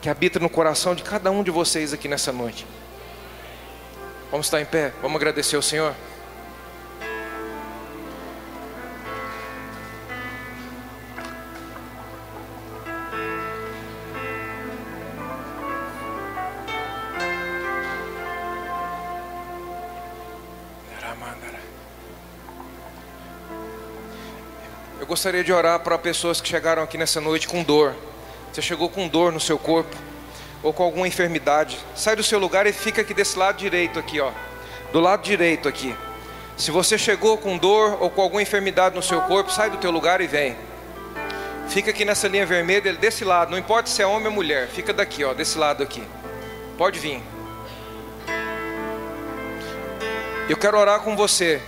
[0.00, 2.66] que habita no coração de cada um de vocês aqui nessa noite.
[4.30, 5.94] Vamos estar em pé, vamos agradecer ao Senhor.
[25.24, 27.94] Gostaria de orar para pessoas que chegaram aqui nessa noite com dor.
[28.52, 29.96] Você chegou com dor no seu corpo
[30.62, 31.78] ou com alguma enfermidade.
[31.96, 34.30] Sai do seu lugar e fica aqui desse lado direito aqui, ó.
[34.92, 35.96] Do lado direito aqui.
[36.58, 39.90] Se você chegou com dor ou com alguma enfermidade no seu corpo, sai do teu
[39.90, 40.58] lugar e vem.
[41.70, 44.92] Fica aqui nessa linha vermelha, desse lado, não importa se é homem ou mulher, fica
[44.92, 46.02] daqui, ó, desse lado aqui.
[46.76, 47.22] Pode vir.
[50.50, 51.62] Eu quero orar com você.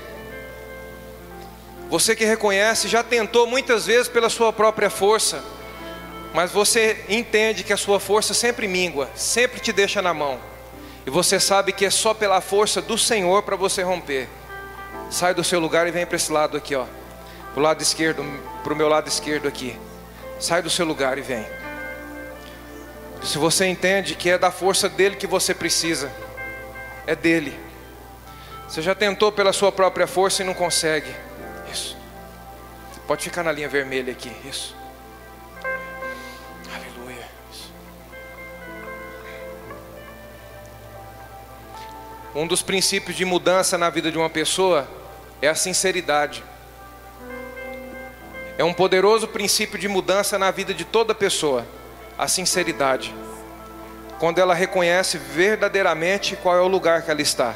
[1.88, 5.42] Você que reconhece, já tentou muitas vezes pela sua própria força,
[6.34, 10.38] mas você entende que a sua força sempre mingua, sempre te deixa na mão.
[11.06, 14.28] E você sabe que é só pela força do Senhor para você romper.
[15.08, 16.84] Sai do seu lugar e vem para esse lado aqui, ó.
[17.54, 18.24] Pro lado esquerdo,
[18.64, 19.78] pro meu lado esquerdo aqui.
[20.40, 21.46] Sai do seu lugar e vem.
[23.22, 26.12] Se você entende que é da força dele que você precisa,
[27.06, 27.58] é dele.
[28.68, 31.25] Você já tentou pela sua própria força e não consegue.
[33.06, 34.32] Pode ficar na linha vermelha aqui.
[34.44, 34.74] Isso.
[36.74, 37.24] Aleluia.
[37.52, 37.72] Isso.
[42.34, 44.88] Um dos princípios de mudança na vida de uma pessoa
[45.40, 46.42] é a sinceridade.
[48.58, 51.64] É um poderoso princípio de mudança na vida de toda pessoa,
[52.18, 53.14] a sinceridade.
[54.18, 57.54] Quando ela reconhece verdadeiramente qual é o lugar que ela está.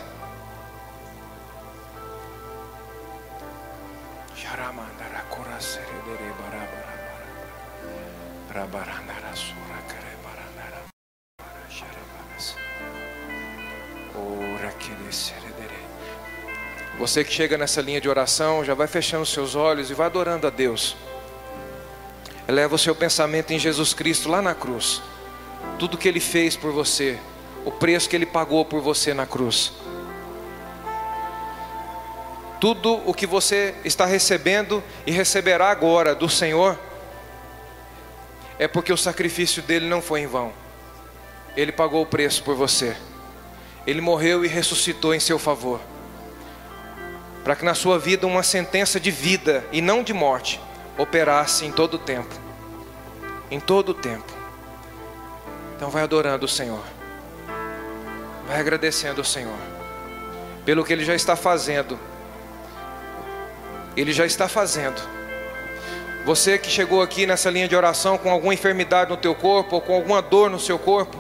[17.01, 20.47] Você que chega nessa linha de oração, já vai fechando seus olhos e vai adorando
[20.47, 20.95] a Deus.
[22.47, 25.01] Eleva o seu pensamento em Jesus Cristo lá na cruz.
[25.79, 27.19] Tudo que Ele fez por você,
[27.65, 29.73] o preço que Ele pagou por você na cruz.
[32.61, 36.79] Tudo o que você está recebendo e receberá agora do Senhor,
[38.61, 40.53] é porque o sacrifício dele não foi em vão.
[41.57, 42.95] Ele pagou o preço por você.
[43.87, 45.81] Ele morreu e ressuscitou em seu favor.
[47.43, 50.61] Para que na sua vida uma sentença de vida e não de morte
[50.99, 52.35] operasse em todo o tempo.
[53.51, 54.31] Em todo o tempo.
[55.75, 56.85] Então vai adorando o Senhor.
[58.47, 59.57] Vai agradecendo ao Senhor
[60.67, 61.99] pelo que ele já está fazendo.
[63.97, 65.01] Ele já está fazendo.
[66.25, 69.81] Você que chegou aqui nessa linha de oração com alguma enfermidade no teu corpo ou
[69.81, 71.17] com alguma dor no seu corpo,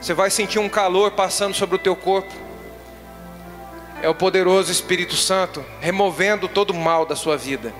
[0.00, 2.32] você vai sentir um calor passando sobre o teu corpo.
[4.00, 7.74] É o poderoso Espírito Santo removendo todo o mal da sua vida,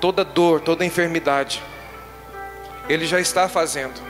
[0.00, 1.62] toda dor, toda enfermidade.
[2.88, 4.00] Ele já está fazendo.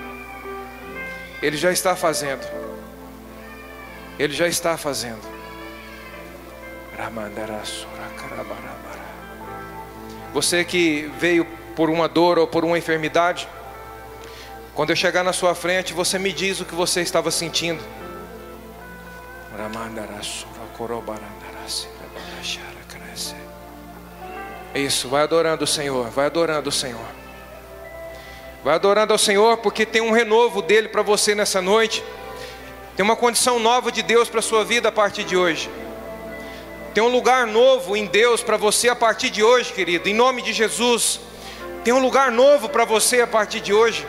[1.43, 2.47] Ele já está fazendo.
[4.19, 5.21] Ele já está fazendo.
[10.33, 13.49] Você que veio por uma dor ou por uma enfermidade,
[14.75, 17.81] quando eu chegar na sua frente, você me diz o que você estava sentindo.
[24.75, 27.09] Isso, vai adorando o Senhor, vai adorando o Senhor.
[28.65, 32.03] Vai adorando ao Senhor, porque tem um renovo dele para você nessa noite.
[32.97, 35.71] Tem uma condição nova de Deus para a sua vida a partir de hoje.
[36.93, 40.43] Tem um lugar novo em Deus para você a partir de hoje, querido, em nome
[40.43, 41.28] de Jesus.
[41.85, 44.07] Tem um lugar novo para você a partir de hoje.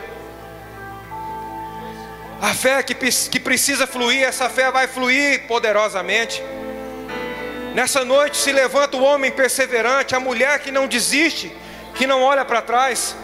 [2.40, 6.42] A fé que, que precisa fluir, essa fé vai fluir poderosamente.
[7.74, 11.54] Nessa noite se levanta o homem perseverante, a mulher que não desiste,
[11.94, 13.14] que não olha para trás.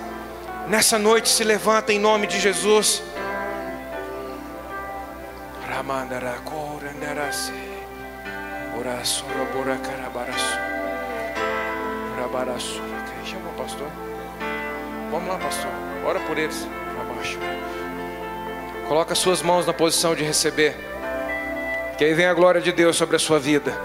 [0.69, 3.03] Nessa noite se levanta em nome de Jesus.
[13.25, 14.06] Chama o pastor.
[15.11, 15.71] Vamos lá, pastor.
[16.05, 16.67] Ora por eles.
[17.01, 17.39] Abaixo.
[18.89, 20.77] Coloca suas mãos na posição de receber.
[21.97, 23.77] Que aí vem a glória de Deus sobre a sua vida.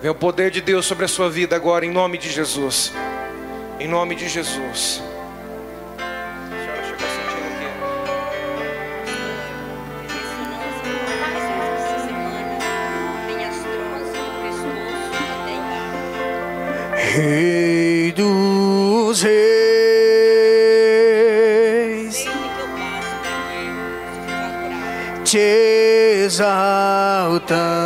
[0.00, 2.92] Vem o poder de Deus sobre a sua vida agora, em nome de Jesus.
[3.78, 5.02] Em nome de Jesus.
[17.14, 19.51] Rei dos Reis.
[27.36, 27.81] Exaltamos.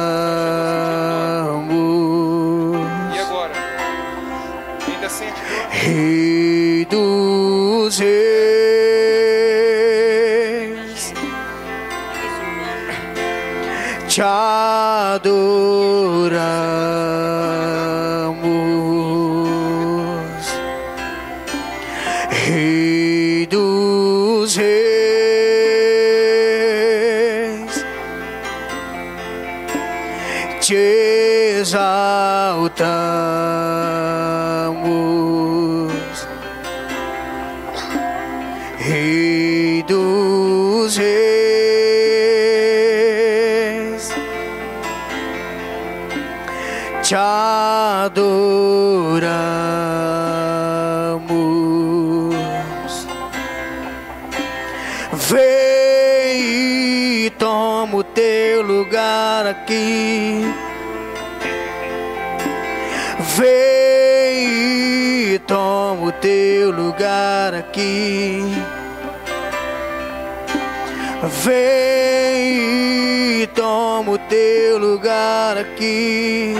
[55.12, 55.36] Vem
[57.26, 60.44] e toma o teu lugar aqui.
[63.36, 68.42] Vem e toma o teu lugar aqui.
[71.44, 76.54] Vem e toma o teu lugar aqui.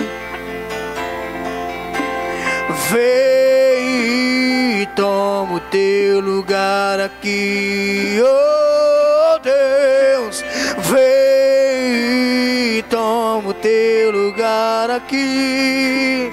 [5.71, 10.45] Teu lugar aqui, oh Deus.
[10.79, 16.31] Vem e toma o teu lugar aqui.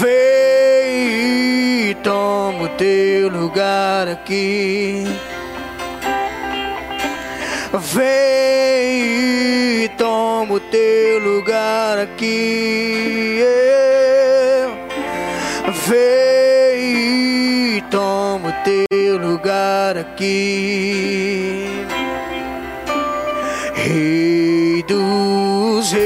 [0.00, 5.04] Vem e toma o teu lugar aqui.
[7.72, 13.42] Vem e toma o teu lugar aqui.
[15.88, 16.21] Vem
[19.52, 21.66] lugar aqui.
[23.74, 26.02] Rei dos reis,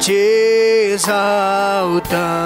[0.00, 2.43] te exaltamos.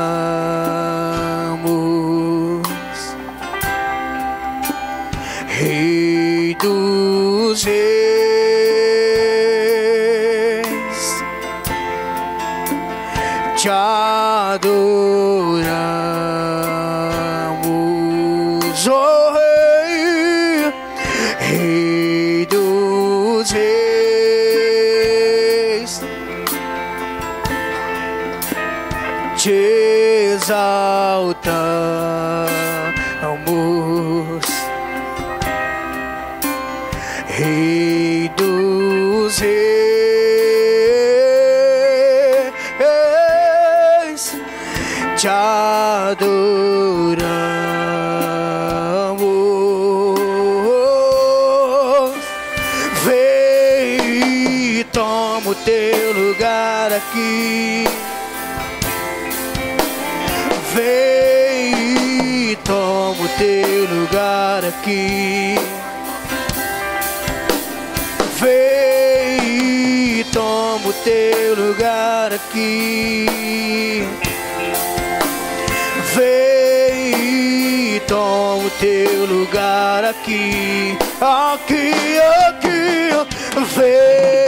[54.98, 57.84] Tomo teu lugar aqui.
[60.74, 65.54] Vem e tomo teu lugar aqui.
[68.40, 73.28] Vem e tomo teu lugar aqui.
[76.12, 80.98] Vem e tomo teu lugar aqui.
[81.20, 82.18] Aqui,
[82.48, 83.10] aqui,
[83.76, 84.47] vem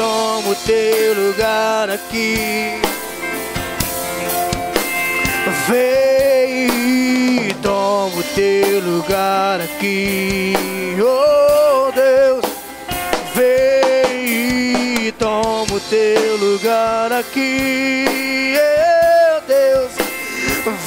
[0.00, 2.80] e toma o teu lugar aqui.
[5.68, 10.54] Vem e toma o teu lugar aqui.
[10.98, 12.44] Oh Deus,
[13.34, 18.06] vem e toma o teu lugar aqui.
[18.56, 19.92] Oh Deus,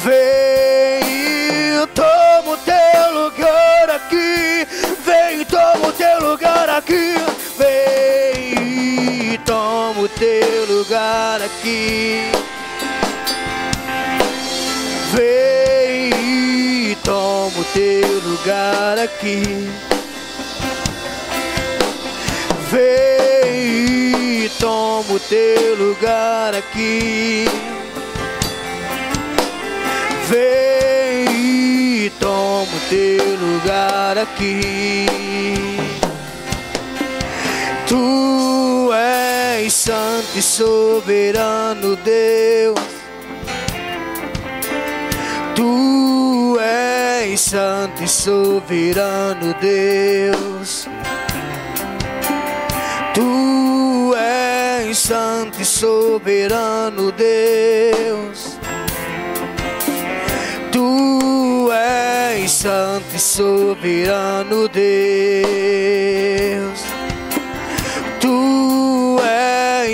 [0.02, 4.53] vem e toma o teu lugar aqui.
[10.84, 12.30] Lugar aqui.
[15.12, 19.70] Vem e toma o teu lugar aqui.
[22.70, 27.46] Vem e toma o teu lugar aqui.
[30.28, 35.06] Vem e toma o teu lugar aqui.
[37.86, 38.63] Tu
[39.84, 42.80] santo e soberano Deus.
[45.54, 50.88] Tu és santo e soberano Deus.
[53.12, 54.14] Tu
[54.86, 58.58] és santo e soberano Deus.
[60.72, 61.70] Tu
[62.40, 65.93] és santo e soberano Deus.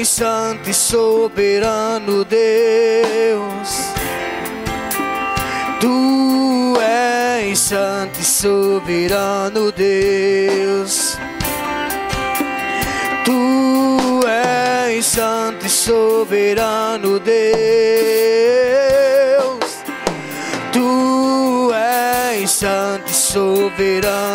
[0.05, 3.91] Santo e soberano Deus.
[5.81, 11.17] Tu és santo e soberano Deus.
[13.25, 17.41] Tu és santo e soberano Deus.
[20.73, 24.30] Tu és santo e soberano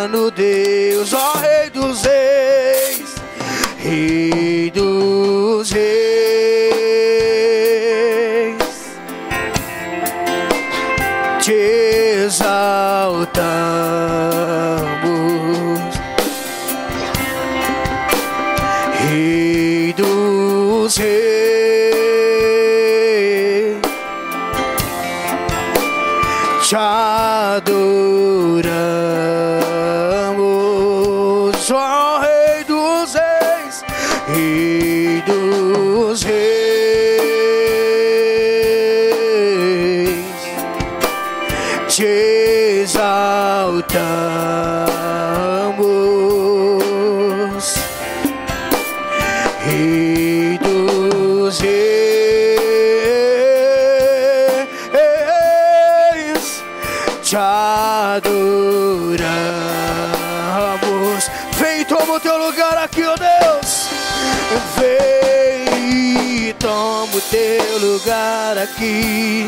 [67.96, 69.48] lugar aqui.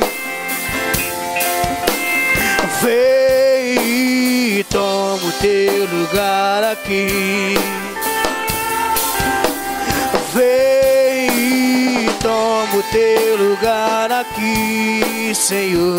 [2.81, 7.55] Vem e toma o teu lugar aqui.
[10.33, 15.97] Vem e toma o teu lugar aqui, Senhor.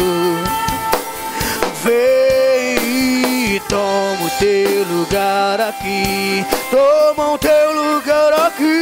[1.84, 6.46] Vem e toma o teu lugar aqui.
[6.70, 8.78] Toma o teu lugar aqui.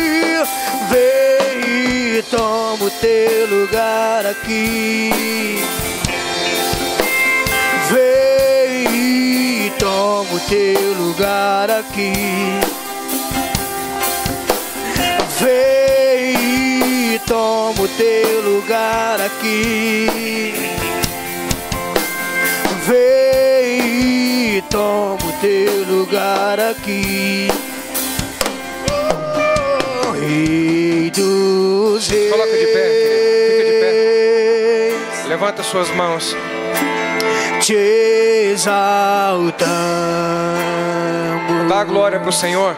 [0.89, 1.16] Vem
[2.19, 5.11] e toma o teu lugar aqui.
[7.91, 12.13] Vem e toma o teu lugar aqui.
[15.39, 20.55] Vem e toma o teu lugar aqui.
[22.87, 27.49] Vem e toma o teu lugar aqui.
[28.89, 31.76] Oh, Rei dos
[32.09, 33.57] Coloca de pé, querido.
[33.57, 35.29] Fica de pé.
[35.29, 36.37] Levanta suas mãos.
[37.61, 39.67] Te exaltamos.
[41.69, 42.77] Dá glória para o Senhor.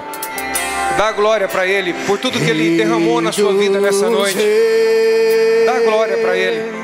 [0.97, 4.39] Dá glória para Ele por tudo que Ele derramou na sua vida nessa noite.
[5.67, 6.79] Dá glória para Ele.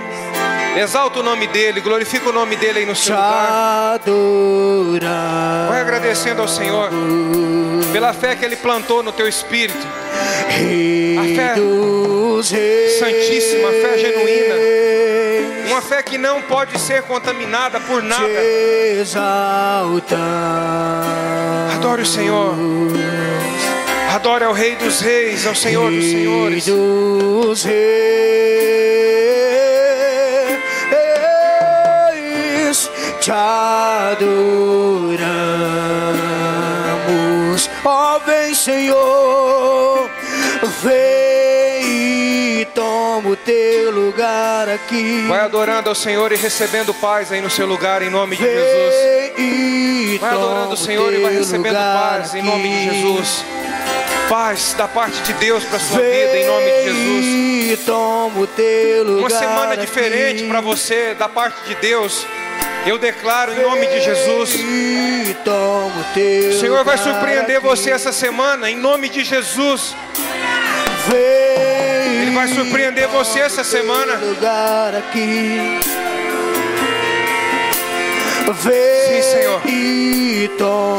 [0.76, 4.00] Exalta o nome dEle, glorifica o nome dEle aí no seu lugar.
[5.68, 6.90] Vai agradecendo ao Senhor
[7.92, 9.86] pela fé que Ele plantou no teu espírito.
[11.18, 11.54] A fé
[12.34, 12.98] dos reis.
[12.98, 14.54] santíssima, fé genuína,
[15.68, 18.28] uma fé que não pode ser contaminada por te nada.
[19.00, 20.14] exaltamos.
[21.76, 22.54] Adore o Senhor.
[24.12, 26.66] Adore ao Rei dos Reis, ao Senhor dos Senhores.
[26.66, 27.74] Dos reis,
[33.20, 34.24] te adoramos.
[37.84, 40.10] Ó, vem, Senhor,
[40.82, 41.13] vem
[42.74, 45.24] toma o teu lugar aqui.
[45.28, 50.20] Vai adorando ao Senhor e recebendo paz aí no seu lugar, em nome de Jesus.
[50.20, 52.84] Vai adorando o Senhor e vai recebendo paz em nome de.
[52.90, 53.44] Jesus.
[54.28, 57.78] Paz da parte de Deus para sua vida, em nome de Jesus.
[58.56, 62.26] Teu lugar Uma semana diferente para você, da parte de Deus.
[62.86, 64.54] Eu declaro em nome de Jesus.
[66.54, 69.94] O Senhor vai surpreender você essa semana, em nome de Jesus.
[71.08, 71.63] Vem
[72.34, 74.16] vai surpreender você essa semana.
[74.16, 75.80] lugar aqui.
[78.62, 79.62] Vem Sim, Senhor.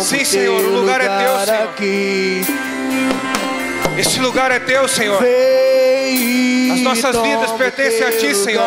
[0.02, 1.64] Sim, Senhor, o lugar é teu, Senhor.
[1.64, 2.42] aqui.
[3.98, 5.22] Esse lugar é teu, Senhor.
[6.74, 8.64] As nossas vidas pertencem a ti, Senhor.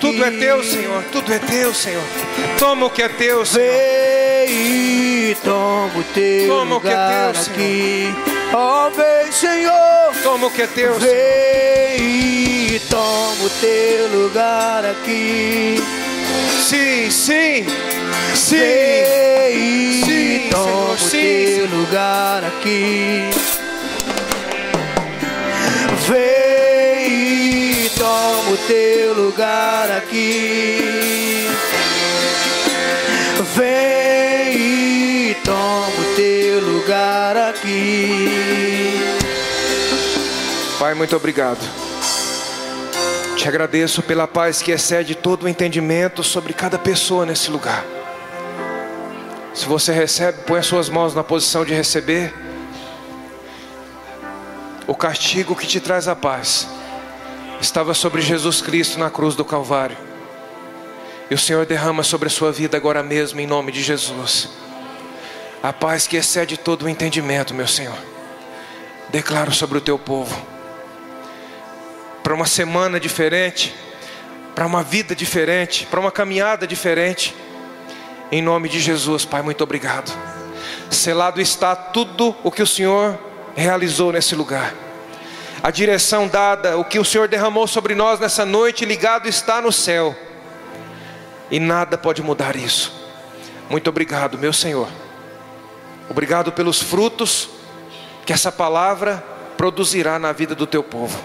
[0.00, 1.02] Tudo é teu, Senhor.
[1.10, 2.02] Tudo é teu, Senhor.
[2.58, 3.66] Toma o que é teu, Senhor.
[6.46, 8.29] Toma o que é teu, Senhor.
[8.52, 10.12] Ó, vem, Senhor.
[10.22, 10.98] Toma o que é teu.
[10.98, 11.10] Vem
[12.74, 15.76] e toma o teu lugar aqui.
[16.62, 17.66] Sim, sim.
[18.34, 18.56] Sim.
[18.56, 23.30] Vem Sim, e toma Senhor, o sim, teu lugar aqui.
[26.08, 31.48] Vem e toma o teu lugar aqui.
[33.56, 33.99] Vem
[40.80, 41.60] Pai, muito obrigado.
[43.36, 47.84] Te agradeço pela paz que excede todo o entendimento sobre cada pessoa nesse lugar.
[49.52, 52.32] Se você recebe, põe as suas mãos na posição de receber.
[54.86, 56.66] O castigo que te traz a paz
[57.60, 59.98] estava sobre Jesus Cristo na cruz do Calvário.
[61.30, 64.48] E o Senhor derrama sobre a sua vida agora mesmo, em nome de Jesus.
[65.62, 67.98] A paz que excede todo o entendimento, meu Senhor.
[69.10, 70.58] Declaro sobre o teu povo
[72.22, 73.74] para uma semana diferente,
[74.54, 77.34] para uma vida diferente, para uma caminhada diferente.
[78.30, 80.12] Em nome de Jesus, Pai, muito obrigado.
[80.90, 83.18] Selado está tudo o que o Senhor
[83.54, 84.74] realizou nesse lugar.
[85.62, 89.70] A direção dada, o que o Senhor derramou sobre nós nessa noite, ligado está no
[89.70, 90.16] céu.
[91.50, 92.92] E nada pode mudar isso.
[93.68, 94.88] Muito obrigado, meu Senhor.
[96.08, 97.48] Obrigado pelos frutos
[98.24, 99.22] que essa palavra
[99.56, 101.18] produzirá na vida do teu povo.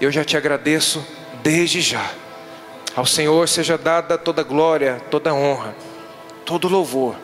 [0.00, 1.04] Eu já te agradeço
[1.42, 2.10] desde já.
[2.94, 5.74] Ao Senhor seja dada toda glória, toda honra,
[6.44, 7.16] todo louvor,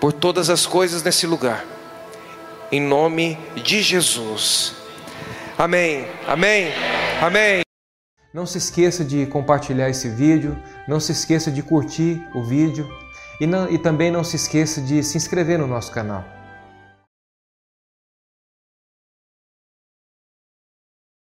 [0.00, 1.64] por todas as coisas nesse lugar.
[2.70, 4.74] Em nome de Jesus.
[5.58, 6.06] Amém.
[6.26, 6.72] Amém.
[7.20, 7.62] Amém.
[8.32, 10.56] Não se esqueça de compartilhar esse vídeo,
[10.88, 12.88] não se esqueça de curtir o vídeo
[13.38, 16.24] e, não- e também não se esqueça de se inscrever no nosso canal.